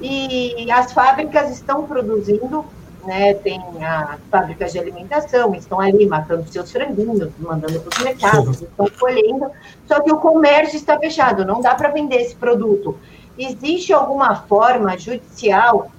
E 0.07 0.71
as 0.71 0.93
fábricas 0.93 1.51
estão 1.51 1.87
produzindo, 1.87 2.63
né, 3.07 3.33
tem 3.33 3.59
as 3.83 4.21
fábricas 4.31 4.73
de 4.73 4.79
alimentação, 4.79 5.55
estão 5.55 5.81
ali 5.81 6.07
matando 6.07 6.47
seus 6.51 6.71
franguinhos, 6.71 7.31
mandando 7.39 7.81
para 7.81 7.99
os 7.99 8.05
mercados, 8.05 8.61
estão 8.63 8.87
colhendo, 9.01 9.51
só 9.87 10.01
que 10.01 10.13
o 10.13 10.19
comércio 10.19 10.77
está 10.77 10.99
fechado, 10.99 11.47
não 11.47 11.63
dá 11.63 11.75
para 11.75 11.89
vender 11.89 12.17
esse 12.17 12.37
produto. 12.37 12.99
Existe 13.39 13.95
alguma 13.95 14.37
forma 14.43 14.97
judicial 14.99 15.91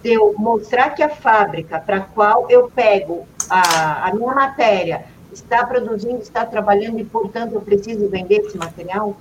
de 0.00 0.12
eu 0.12 0.32
mostrar 0.38 0.90
que 0.90 1.02
a 1.02 1.08
fábrica 1.08 1.80
para 1.80 1.96
a 1.96 2.00
qual 2.00 2.48
eu 2.48 2.70
pego 2.70 3.26
a, 3.50 4.08
a 4.08 4.14
minha 4.14 4.32
matéria 4.32 5.06
está 5.32 5.66
produzindo, 5.66 6.18
está 6.18 6.46
trabalhando 6.46 7.00
e, 7.00 7.04
portanto, 7.04 7.54
eu 7.54 7.60
preciso 7.60 8.08
vender 8.08 8.42
esse 8.42 8.56
material? 8.56 9.16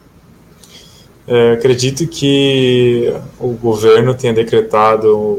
É, 1.32 1.52
acredito 1.52 2.08
que 2.08 3.14
o 3.40 3.50
governo 3.50 4.16
tenha 4.16 4.34
decretado 4.34 5.38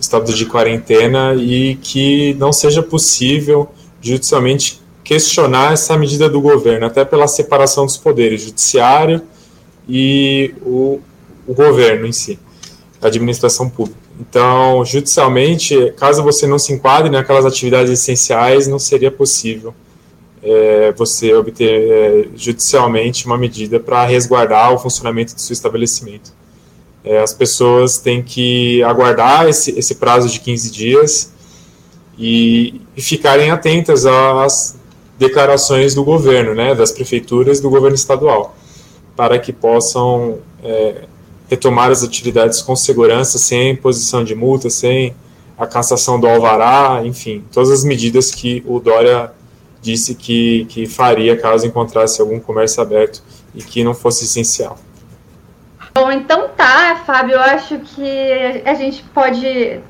estado 0.00 0.32
de 0.32 0.46
quarentena 0.46 1.34
e 1.34 1.74
que 1.82 2.32
não 2.38 2.50
seja 2.50 2.82
possível 2.82 3.68
judicialmente 4.00 4.80
questionar 5.04 5.74
essa 5.74 5.98
medida 5.98 6.30
do 6.30 6.40
governo, 6.40 6.86
até 6.86 7.04
pela 7.04 7.28
separação 7.28 7.84
dos 7.84 7.98
poderes, 7.98 8.40
judiciário 8.40 9.20
e 9.86 10.54
o, 10.62 10.98
o 11.46 11.52
governo 11.52 12.06
em 12.06 12.12
si, 12.12 12.38
a 13.02 13.08
administração 13.08 13.68
pública. 13.68 14.00
Então, 14.18 14.82
judicialmente, 14.82 15.92
caso 15.98 16.22
você 16.22 16.46
não 16.46 16.58
se 16.58 16.72
enquadre 16.72 17.10
naquelas 17.10 17.44
atividades 17.44 17.92
essenciais, 17.92 18.66
não 18.66 18.78
seria 18.78 19.10
possível 19.10 19.74
é, 20.42 20.92
você 20.92 21.32
obter 21.34 21.90
é, 21.90 22.28
judicialmente 22.36 23.26
uma 23.26 23.36
medida 23.36 23.80
para 23.80 24.04
resguardar 24.04 24.72
o 24.72 24.78
funcionamento 24.78 25.34
do 25.34 25.40
seu 25.40 25.52
estabelecimento. 25.52 26.32
É, 27.04 27.20
as 27.20 27.32
pessoas 27.32 27.98
têm 27.98 28.22
que 28.22 28.82
aguardar 28.82 29.48
esse, 29.48 29.70
esse 29.78 29.94
prazo 29.94 30.28
de 30.28 30.40
15 30.40 30.70
dias 30.70 31.32
e, 32.18 32.80
e, 32.96 33.00
ficarem 33.00 33.50
atentas 33.50 34.04
às 34.04 34.76
declarações 35.18 35.94
do 35.94 36.04
governo, 36.04 36.54
né, 36.54 36.74
das 36.74 36.92
prefeituras 36.92 37.58
e 37.58 37.62
do 37.62 37.70
governo 37.70 37.94
estadual, 37.94 38.56
para 39.16 39.38
que 39.38 39.52
possam 39.52 40.38
é, 40.62 41.04
retomar 41.48 41.90
as 41.90 42.02
atividades 42.02 42.60
com 42.60 42.76
segurança, 42.76 43.38
sem 43.38 43.70
imposição 43.70 44.22
de 44.22 44.34
multa, 44.34 44.68
sem 44.68 45.14
a 45.56 45.66
cassação 45.66 46.20
do 46.20 46.26
alvará, 46.26 47.02
enfim, 47.04 47.42
todas 47.52 47.70
as 47.70 47.82
medidas 47.82 48.30
que 48.30 48.62
o 48.66 48.78
Dória 48.78 49.32
disse 49.80 50.14
que, 50.14 50.66
que 50.66 50.86
faria 50.86 51.36
caso 51.36 51.66
encontrasse 51.66 52.20
algum 52.20 52.40
comércio 52.40 52.82
aberto 52.82 53.22
e 53.54 53.62
que 53.62 53.82
não 53.84 53.94
fosse 53.94 54.24
essencial. 54.24 54.78
Bom, 55.94 56.12
então 56.12 56.48
tá, 56.56 57.02
Fábio, 57.04 57.34
eu 57.34 57.40
acho 57.40 57.78
que 57.80 58.62
a 58.64 58.74
gente 58.74 59.02
pode 59.14 59.80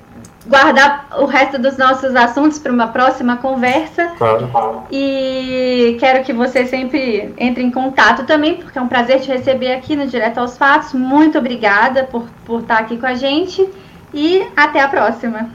guardar 0.47 1.09
o 1.19 1.27
resto 1.27 1.59
dos 1.59 1.77
nossos 1.77 2.17
assuntos 2.17 2.59
para 2.59 2.73
uma 2.73 2.89
próxima 2.89 3.37
conversa. 3.37 4.13
Claro. 4.17 4.85
E 4.91 5.97
quero 6.01 6.25
que 6.25 6.33
você 6.33 6.65
sempre 6.67 7.35
entre 7.37 7.63
em 7.63 7.71
contato 7.71 8.25
também, 8.25 8.57
porque 8.57 8.79
é 8.79 8.81
um 8.81 8.89
prazer 8.89 9.21
te 9.21 9.29
receber 9.29 9.73
aqui 9.73 9.95
no 9.95 10.07
Direto 10.07 10.39
aos 10.39 10.57
Fatos. 10.57 10.95
Muito 10.95 11.39
obrigada 11.39 12.05
por, 12.05 12.27
por 12.47 12.63
estar 12.63 12.79
aqui 12.79 12.97
com 12.97 13.07
a 13.07 13.15
gente 13.15 13.69
e 14.13 14.47
até 14.57 14.81
a 14.81 14.89
próxima. 14.89 15.51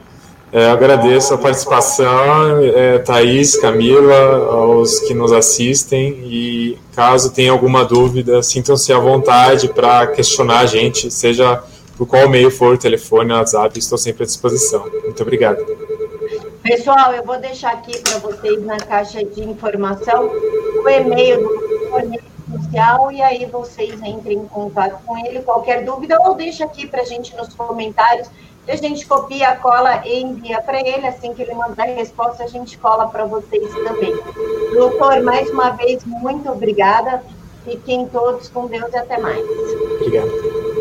É, 0.54 0.70
agradeço 0.70 1.34
a 1.34 1.38
participação, 1.38 2.64
é, 2.64 3.00
Thaís, 3.00 3.56
Camila, 3.56 4.46
aos 4.52 5.00
que 5.00 5.12
nos 5.12 5.32
assistem 5.32 6.22
e 6.26 6.78
caso 6.96 7.34
tenha 7.34 7.52
alguma 7.52 7.84
dúvida, 7.84 8.44
sintam-se 8.44 8.94
à 8.94 9.00
vontade 9.00 9.68
para 9.68 10.06
questionar 10.06 10.60
a 10.60 10.66
gente, 10.68 11.10
seja 11.10 11.64
por 11.98 12.06
qual 12.06 12.30
meio 12.30 12.52
for, 12.52 12.78
telefone, 12.78 13.34
WhatsApp, 13.34 13.80
estou 13.80 13.98
sempre 13.98 14.24
à 14.24 14.26
disposição. 14.28 14.88
Muito 15.04 15.24
obrigado. 15.24 15.66
Pessoal, 16.62 17.14
eu 17.14 17.24
vou 17.24 17.40
deixar 17.40 17.72
aqui 17.74 18.00
para 18.00 18.20
vocês 18.20 18.64
na 18.64 18.78
caixa 18.78 19.26
de 19.26 19.44
informação 19.44 20.30
o 20.84 20.88
e-mail 20.88 21.40
do 21.40 22.58
social 22.58 23.12
e 23.12 23.22
aí 23.24 23.46
vocês 23.46 24.00
entrem 24.04 24.38
em 24.38 24.46
contato 24.46 25.02
com 25.04 25.18
ele. 25.26 25.42
Qualquer 25.42 25.84
dúvida, 25.84 26.20
ou 26.22 26.36
deixa 26.36 26.64
aqui 26.64 26.88
para 26.88 27.02
a 27.02 27.06
gente 27.06 27.36
nos 27.36 27.54
comentários. 27.56 28.30
A 28.68 28.76
gente 28.76 29.06
copia, 29.06 29.56
cola 29.58 30.06
e 30.06 30.22
envia 30.22 30.62
para 30.62 30.80
ele. 30.80 31.06
Assim 31.06 31.34
que 31.34 31.42
ele 31.42 31.54
mandar 31.54 31.84
a 31.84 31.94
resposta, 31.94 32.44
a 32.44 32.48
gente 32.48 32.78
cola 32.78 33.08
para 33.08 33.26
vocês 33.26 33.74
também. 33.74 34.16
Doutor, 34.74 35.22
mais 35.22 35.50
uma 35.50 35.72
vez, 35.72 36.04
muito 36.06 36.50
obrigada. 36.50 37.24
Fiquem 37.66 38.08
todos 38.08 38.50
com 38.50 38.68
Deus 38.68 38.92
e 38.94 38.98
até 38.98 39.18
mais. 39.18 39.46
Obrigado. 40.00 40.73